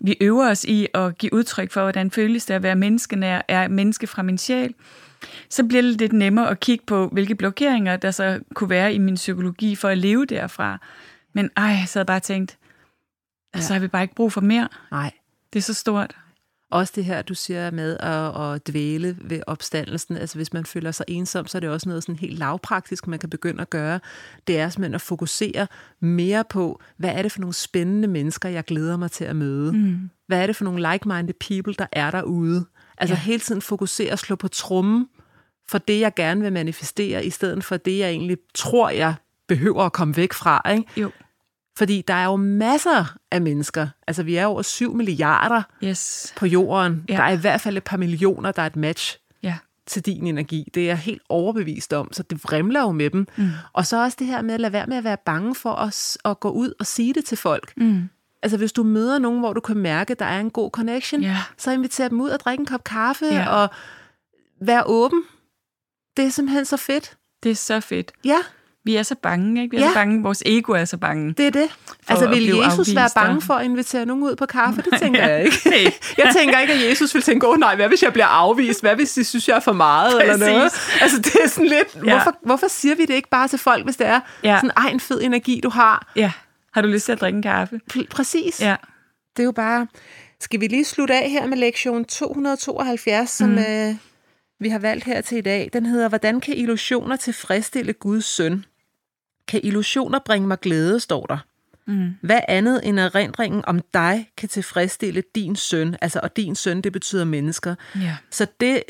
vi 0.00 0.16
øver 0.20 0.50
os 0.50 0.64
i 0.64 0.86
at 0.94 1.18
give 1.18 1.32
udtryk 1.32 1.72
for, 1.72 1.82
hvordan 1.82 2.10
føles 2.10 2.46
det 2.46 2.54
at 2.54 2.62
være 2.62 2.76
menneskenær, 2.76 3.42
er 3.48 3.68
menneske 3.68 4.06
fra 4.06 4.22
min 4.22 4.38
sjæl 4.38 4.74
så 5.50 5.64
bliver 5.64 5.82
det 5.82 6.00
lidt 6.00 6.12
nemmere 6.12 6.50
at 6.50 6.60
kigge 6.60 6.84
på, 6.86 7.08
hvilke 7.08 7.34
blokeringer 7.34 7.96
der 7.96 8.10
så 8.10 8.40
kunne 8.54 8.70
være 8.70 8.94
i 8.94 8.98
min 8.98 9.14
psykologi 9.14 9.76
for 9.76 9.88
at 9.88 9.98
leve 9.98 10.26
derfra. 10.26 10.78
Men 11.32 11.50
ej, 11.56 11.70
så 11.86 11.98
havde 11.98 12.02
jeg 12.02 12.06
bare 12.06 12.20
tænkt, 12.20 12.58
ja. 13.54 13.60
så 13.60 13.72
har 13.72 13.80
vi 13.80 13.88
bare 13.88 14.02
ikke 14.02 14.14
brug 14.14 14.32
for 14.32 14.40
mere. 14.40 14.68
Nej. 14.90 15.12
Det 15.52 15.58
er 15.58 15.62
så 15.62 15.74
stort. 15.74 16.16
Også 16.70 16.92
det 16.96 17.04
her, 17.04 17.22
du 17.22 17.34
siger 17.34 17.70
med 17.70 17.96
at, 18.00 18.54
at 18.54 18.68
dvæle 18.68 19.16
ved 19.20 19.40
opstandelsen. 19.46 20.16
Altså 20.16 20.38
hvis 20.38 20.52
man 20.52 20.64
føler 20.64 20.90
sig 20.90 21.06
ensom, 21.08 21.46
så 21.46 21.58
er 21.58 21.60
det 21.60 21.70
også 21.70 21.88
noget 21.88 22.02
sådan 22.02 22.16
helt 22.16 22.38
lavpraktisk, 22.38 23.06
man 23.06 23.18
kan 23.18 23.30
begynde 23.30 23.62
at 23.62 23.70
gøre. 23.70 24.00
Det 24.46 24.58
er 24.58 24.68
simpelthen 24.68 24.94
at 24.94 25.00
fokusere 25.00 25.66
mere 26.00 26.44
på, 26.50 26.80
hvad 26.96 27.10
er 27.10 27.22
det 27.22 27.32
for 27.32 27.40
nogle 27.40 27.54
spændende 27.54 28.08
mennesker, 28.08 28.48
jeg 28.48 28.64
glæder 28.64 28.96
mig 28.96 29.10
til 29.10 29.24
at 29.24 29.36
møde? 29.36 29.72
Mm. 29.72 30.10
Hvad 30.26 30.42
er 30.42 30.46
det 30.46 30.56
for 30.56 30.64
nogle 30.64 30.92
like-minded 30.92 31.34
people, 31.48 31.74
der 31.78 31.86
er 31.92 32.10
derude? 32.10 32.66
Altså 33.00 33.14
ja. 33.14 33.20
hele 33.20 33.40
tiden 33.40 33.62
fokusere 33.62 34.12
og 34.12 34.18
slå 34.18 34.36
på 34.36 34.48
trummen 34.48 35.06
for 35.68 35.78
det, 35.78 36.00
jeg 36.00 36.14
gerne 36.14 36.40
vil 36.40 36.52
manifestere, 36.52 37.24
i 37.24 37.30
stedet 37.30 37.64
for 37.64 37.76
det, 37.76 37.98
jeg 37.98 38.10
egentlig 38.10 38.36
tror, 38.54 38.90
jeg 38.90 39.14
behøver 39.48 39.82
at 39.84 39.92
komme 39.92 40.16
væk 40.16 40.32
fra. 40.32 40.70
Ikke? 40.70 40.84
Jo. 40.96 41.10
Fordi 41.78 42.02
der 42.08 42.14
er 42.14 42.24
jo 42.24 42.36
masser 42.36 43.16
af 43.30 43.40
mennesker. 43.42 43.88
Altså 44.06 44.22
vi 44.22 44.36
er 44.36 44.46
over 44.46 44.62
7 44.62 44.94
milliarder 44.94 45.62
Yes. 45.84 46.34
på 46.36 46.46
jorden. 46.46 47.04
Ja. 47.08 47.14
Der 47.16 47.22
er 47.22 47.30
i 47.32 47.36
hvert 47.36 47.60
fald 47.60 47.76
et 47.76 47.84
par 47.84 47.96
millioner, 47.96 48.52
der 48.52 48.62
er 48.62 48.66
et 48.66 48.76
match 48.76 49.18
Ja. 49.42 49.56
til 49.86 50.06
din 50.06 50.26
energi. 50.26 50.68
Det 50.74 50.82
er 50.82 50.86
jeg 50.86 50.98
helt 50.98 51.22
overbevist 51.28 51.92
om, 51.92 52.12
så 52.12 52.22
det 52.22 52.44
vrimler 52.44 52.80
jo 52.80 52.92
med 52.92 53.10
dem. 53.10 53.26
Mm. 53.36 53.48
Og 53.72 53.86
så 53.86 54.02
også 54.02 54.16
det 54.20 54.26
her 54.26 54.42
med 54.42 54.54
at 54.54 54.60
lade 54.60 54.72
være 54.72 54.86
med 54.86 54.96
at 54.96 55.04
være 55.04 55.16
bange 55.26 55.54
for 55.54 55.72
at, 55.72 56.16
at 56.24 56.40
gå 56.40 56.50
ud 56.50 56.72
og 56.80 56.86
sige 56.86 57.14
det 57.14 57.24
til 57.24 57.36
folk. 57.38 57.72
Mm. 57.76 58.08
Altså 58.42 58.56
hvis 58.56 58.72
du 58.72 58.82
møder 58.82 59.18
nogen, 59.18 59.38
hvor 59.40 59.52
du 59.52 59.60
kan 59.60 59.76
mærke, 59.76 60.10
at 60.10 60.18
der 60.18 60.24
er 60.24 60.40
en 60.40 60.50
god 60.50 60.70
connection, 60.70 61.22
Ja. 61.22 61.36
så 61.58 61.70
inviter 61.70 62.08
dem 62.08 62.20
ud 62.20 62.28
og 62.30 62.40
drikke 62.40 62.60
en 62.60 62.66
kop 62.66 62.84
kaffe 62.84 63.26
Ja. 63.26 63.48
og 63.48 63.68
være 64.62 64.82
åben. 64.86 65.22
Det 66.16 66.24
er 66.24 66.30
simpelthen 66.30 66.64
så 66.64 66.76
fedt. 66.76 67.16
Det 67.42 67.50
er 67.50 67.54
så 67.54 67.80
fedt. 67.80 68.12
Ja, 68.24 68.36
Vi 68.84 68.96
er 68.96 69.02
så 69.02 69.14
bange, 69.22 69.62
ikke? 69.62 69.76
Vi 69.76 69.82
er 69.82 69.84
Ja. 69.86 69.90
så 69.90 69.94
bange. 69.94 70.22
Vores 70.22 70.42
ego 70.46 70.72
er 70.72 70.84
så 70.84 70.96
bange. 70.96 71.32
det 71.32 71.46
er 71.46 71.50
det. 71.50 71.68
Altså 72.08 72.28
vil 72.28 72.46
Jesus 72.46 72.64
afvist 72.72 72.94
være 72.96 73.08
bange 73.14 73.40
for 73.42 73.54
at 73.54 73.64
invitere 73.64 74.06
nogen 74.06 74.22
ud 74.22 74.36
på 74.36 74.46
kaffe? 74.46 74.82
Det 74.90 75.00
tænker 75.00 75.26
jeg 75.28 75.44
ikke. 75.44 75.56
Nej. 75.66 75.92
Jeg 76.18 76.34
tænker 76.36 76.58
ikke, 76.58 76.72
at 76.72 76.90
Jesus 76.90 77.14
vil 77.14 77.22
tænke, 77.22 77.46
åh 77.46 77.52
oh, 77.52 77.58
nej, 77.58 77.76
hvad 77.76 77.88
hvis 77.88 78.02
jeg 78.02 78.12
bliver 78.12 78.26
afvist? 78.26 78.80
Hvad 78.80 78.94
hvis 78.94 79.12
de 79.12 79.24
synes, 79.24 79.48
jeg 79.48 79.56
er 79.56 79.60
for 79.60 79.72
meget? 79.72 80.20
Eller 80.22 80.34
Præcis. 80.38 80.46
noget? 80.54 80.72
Altså 81.00 81.18
det 81.18 81.34
er 81.44 81.48
sådan 81.48 81.68
lidt, 81.68 81.94
Ja. 82.06 82.12
hvorfor, 82.14 82.34
hvorfor 82.44 82.68
siger 82.68 82.94
vi 82.94 83.02
det 83.06 83.14
ikke 83.14 83.28
bare 83.28 83.48
til 83.48 83.58
folk, 83.58 83.84
hvis 83.84 83.96
det 83.96 84.06
er 84.06 84.20
Ja. 84.44 84.56
sådan, 84.56 84.70
ej, 84.76 84.88
en 84.88 85.00
fed 85.00 85.20
energi, 85.22 85.60
du 85.62 85.68
har? 85.70 86.10
Ja. 86.16 86.32
Har 86.72 86.82
du 86.82 86.88
lyst 86.88 87.04
til 87.04 87.12
at 87.12 87.20
drikke 87.20 87.36
en 87.36 87.42
kaffe? 87.42 87.80
P- 87.92 88.06
præcis. 88.10 88.60
Ja. 88.60 88.76
Det 89.36 89.42
er 89.42 89.44
jo 89.44 89.52
bare... 89.52 89.86
Skal 90.40 90.60
vi 90.60 90.66
lige 90.66 90.84
slutte 90.84 91.14
af 91.14 91.30
her 91.30 91.46
med 91.46 91.56
lektion 91.56 92.04
272, 92.04 93.30
som 93.30 93.48
mm. 93.48 93.58
øh, 93.58 93.94
vi 94.60 94.68
har 94.68 94.78
valgt 94.78 95.04
her 95.04 95.20
til 95.20 95.38
i 95.38 95.40
dag? 95.40 95.70
Den 95.72 95.86
hedder, 95.86 96.08
hvordan 96.08 96.40
kan 96.40 96.56
illusioner 96.56 97.16
tilfredsstille 97.16 97.92
Guds 97.92 98.24
søn? 98.24 98.64
Kan 99.48 99.60
illusioner 99.62 100.18
bringe 100.18 100.48
mig 100.48 100.60
glæde, 100.60 101.00
står 101.00 101.26
der. 101.26 101.38
Mm. 101.86 102.14
Hvad 102.22 102.40
andet 102.48 102.80
end 102.88 103.00
erindringen 103.00 103.64
om 103.66 103.80
dig 103.94 104.30
kan 104.36 104.48
tilfredsstille 104.48 105.22
din 105.34 105.56
søn? 105.56 105.96
Altså, 106.00 106.20
og 106.22 106.36
din 106.36 106.54
søn, 106.54 106.80
det 106.80 106.92
betyder 106.92 107.24
mennesker. 107.24 107.74
Ja. 107.96 108.16
Så 108.30 108.46
det, 108.60 108.82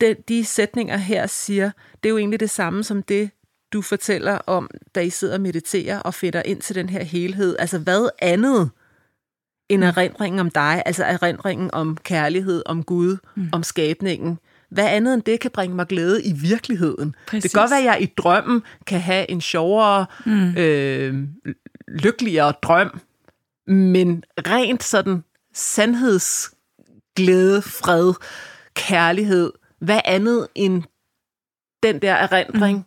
det, 0.00 0.28
de 0.28 0.44
sætninger 0.44 0.96
her 0.96 1.26
siger, 1.26 1.70
det 2.02 2.08
er 2.08 2.10
jo 2.10 2.18
egentlig 2.18 2.40
det 2.40 2.50
samme 2.50 2.84
som 2.84 3.02
det, 3.02 3.30
du 3.72 3.82
fortæller 3.82 4.38
om, 4.46 4.70
da 4.94 5.00
I 5.00 5.10
sidder 5.10 5.34
og 5.34 5.40
mediterer 5.40 5.98
og 5.98 6.14
fætter 6.14 6.42
ind 6.42 6.60
til 6.60 6.74
den 6.74 6.88
her 6.88 7.04
helhed. 7.04 7.56
Altså, 7.58 7.78
hvad 7.78 8.08
andet 8.18 8.70
end 9.68 9.84
erindringen 9.84 10.40
om 10.40 10.50
dig? 10.50 10.82
Altså, 10.86 11.04
erindringen 11.04 11.70
om 11.72 11.96
kærlighed, 11.96 12.62
om 12.66 12.82
Gud, 12.82 13.16
mm. 13.34 13.48
om 13.52 13.62
skabningen. 13.62 14.38
Hvad 14.70 14.88
andet 14.88 15.14
end 15.14 15.22
det 15.22 15.40
kan 15.40 15.50
bringe 15.50 15.76
mig 15.76 15.86
glæde 15.86 16.24
i 16.24 16.32
virkeligheden? 16.32 17.14
Præcis. 17.26 17.42
Det 17.42 17.52
kan 17.52 17.60
godt 17.60 17.70
være, 17.70 17.80
at 17.80 17.84
jeg 17.84 18.02
i 18.02 18.12
drømmen 18.16 18.62
kan 18.86 19.00
have 19.00 19.30
en 19.30 19.40
sjovere, 19.40 20.06
mm. 20.26 20.56
øh, 20.56 21.28
lykkeligere 21.88 22.52
drøm, 22.62 23.00
men 23.66 24.24
rent 24.38 24.82
sådan 24.82 25.24
sandhedsglæde, 25.54 27.62
fred, 27.62 28.14
kærlighed, 28.74 29.52
hvad 29.80 30.00
andet 30.04 30.48
end 30.54 30.82
den 31.82 32.02
der 32.02 32.12
erindring 32.12 32.78
mm. 32.78 32.84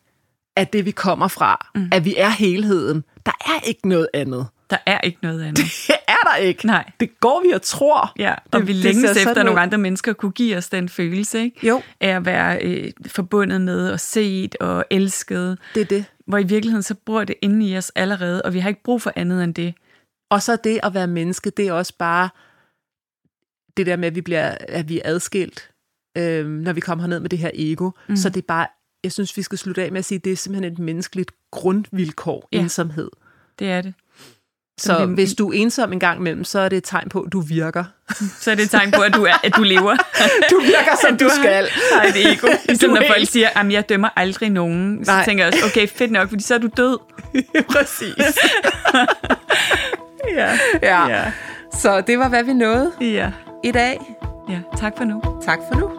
Af 0.59 0.67
det, 0.67 0.85
vi 0.85 0.91
kommer 0.91 1.27
fra, 1.27 1.69
mm. 1.75 1.89
at 1.91 2.05
vi 2.05 2.15
er 2.17 2.29
helheden. 2.29 3.03
Der 3.25 3.31
er 3.45 3.59
ikke 3.67 3.89
noget 3.89 4.07
andet. 4.13 4.47
Der 4.69 4.77
er 4.85 5.01
ikke 5.01 5.17
noget 5.21 5.43
andet. 5.43 5.57
Det 5.87 5.95
er 6.07 6.29
der 6.31 6.35
ikke. 6.35 6.65
Nej. 6.65 6.91
Det 6.99 7.19
går 7.19 7.43
vi 7.47 7.51
og 7.51 7.61
tror. 7.61 8.13
Ja, 8.19 8.35
og 8.51 8.67
vi 8.67 8.73
længes 8.73 9.17
efter, 9.17 9.39
at 9.39 9.45
nogle 9.45 9.61
andre 9.61 9.77
mennesker 9.77 10.13
kunne 10.13 10.31
give 10.31 10.57
os 10.57 10.69
den 10.69 10.89
følelse, 10.89 11.43
ikke? 11.43 11.67
Jo. 11.67 11.81
Af 12.01 12.09
at 12.09 12.25
være 12.25 12.59
øh, 12.61 12.91
forbundet 13.07 13.61
med 13.61 13.91
og 13.91 13.99
set 13.99 14.55
og 14.55 14.85
elsket. 14.91 15.57
Det 15.75 15.81
er 15.81 15.85
det. 15.85 16.05
Hvor 16.27 16.37
i 16.37 16.43
virkeligheden 16.43 16.83
så 16.83 16.95
bor 17.05 17.23
det 17.23 17.35
inde 17.41 17.67
i 17.67 17.77
os 17.77 17.91
allerede, 17.95 18.41
og 18.41 18.53
vi 18.53 18.59
har 18.59 18.69
ikke 18.69 18.83
brug 18.83 19.01
for 19.01 19.13
andet 19.15 19.43
end 19.43 19.53
det. 19.53 19.73
Og 20.29 20.41
så 20.41 20.57
det 20.63 20.79
at 20.83 20.93
være 20.93 21.07
menneske, 21.07 21.49
det 21.49 21.67
er 21.67 21.73
også 21.73 21.93
bare 21.99 22.29
det 23.77 23.85
der 23.85 23.95
med, 23.95 24.07
at 24.07 24.15
vi, 24.15 24.21
bliver, 24.21 24.55
at 24.59 24.89
vi 24.89 24.97
er 24.97 25.01
adskilt, 25.05 25.71
øh, 26.17 26.47
når 26.47 26.73
vi 26.73 26.79
kommer 26.79 27.03
herned 27.03 27.19
med 27.19 27.29
det 27.29 27.39
her 27.39 27.51
ego. 27.53 27.91
Mm. 28.09 28.15
Så 28.15 28.29
det 28.29 28.37
er 28.37 28.47
bare, 28.47 28.67
jeg 29.03 29.11
synes, 29.11 29.37
vi 29.37 29.41
skal 29.41 29.57
slutte 29.57 29.83
af 29.83 29.91
med 29.91 29.99
at 29.99 30.05
sige, 30.05 30.17
at 30.17 30.23
det 30.25 30.31
er 30.31 30.37
simpelthen 30.37 30.73
et 30.73 30.79
menneskeligt 30.79 31.31
grundvilkår, 31.51 32.47
Ja. 32.51 32.59
ensomhed. 32.59 33.09
Det 33.59 33.71
er 33.71 33.81
det. 33.81 33.93
Så 34.79 34.99
det- 34.99 35.09
hvis 35.09 35.33
du 35.33 35.49
er 35.49 35.53
ensom 35.55 35.93
en 35.93 35.99
gang 35.99 36.19
imellem, 36.19 36.43
så 36.43 36.59
er 36.59 36.69
det 36.69 36.77
et 36.77 36.83
tegn 36.83 37.09
på, 37.09 37.21
at 37.21 37.31
du 37.31 37.39
virker. 37.41 37.83
Så 38.41 38.51
er 38.51 38.55
det 38.55 38.63
et 38.63 38.69
tegn 38.69 38.91
på, 38.91 39.01
at 39.01 39.13
du, 39.13 39.23
er, 39.25 39.33
at 39.43 39.55
du 39.55 39.63
lever. 39.63 39.95
Du 40.51 40.59
virker, 40.61 40.95
som 41.07 41.17
du 41.17 41.25
har- 41.25 41.41
skal. 41.43 41.67
Har 41.93 42.03
et 42.03 42.33
ego. 42.33 42.47
Ligesom 42.67 42.89
Du 42.89 42.95
er 42.95 42.99
når 42.99 43.07
folk 43.07 43.27
siger, 43.29 43.49
at 43.59 43.71
jeg 43.71 43.89
dømmer 43.89 44.09
aldrig 44.15 44.49
nogen. 44.49 45.05
Så 45.05 45.11
Nej. 45.11 45.25
tænker 45.25 45.45
jeg 45.45 45.53
også, 45.53 45.65
okay, 45.65 45.87
fedt 45.87 46.11
nok, 46.11 46.29
fordi 46.29 46.43
så 46.43 46.53
er 46.53 46.57
du 46.57 46.69
død. 46.77 46.97
Præcis. 47.69 48.37
Ja. 50.35 50.57
Ja. 50.81 51.07
Ja. 51.07 51.31
Så 51.79 52.01
det 52.01 52.19
var, 52.19 52.29
hvad 52.29 52.43
vi 52.43 52.53
nåede 52.53 52.91
Ja. 53.01 53.31
i 53.63 53.71
dag. 53.71 53.99
ja. 54.49 54.59
Tak 54.77 54.93
for 54.97 55.03
nu. 55.03 55.21
Tak 55.45 55.59
for 55.71 55.79
nu. 55.79 55.98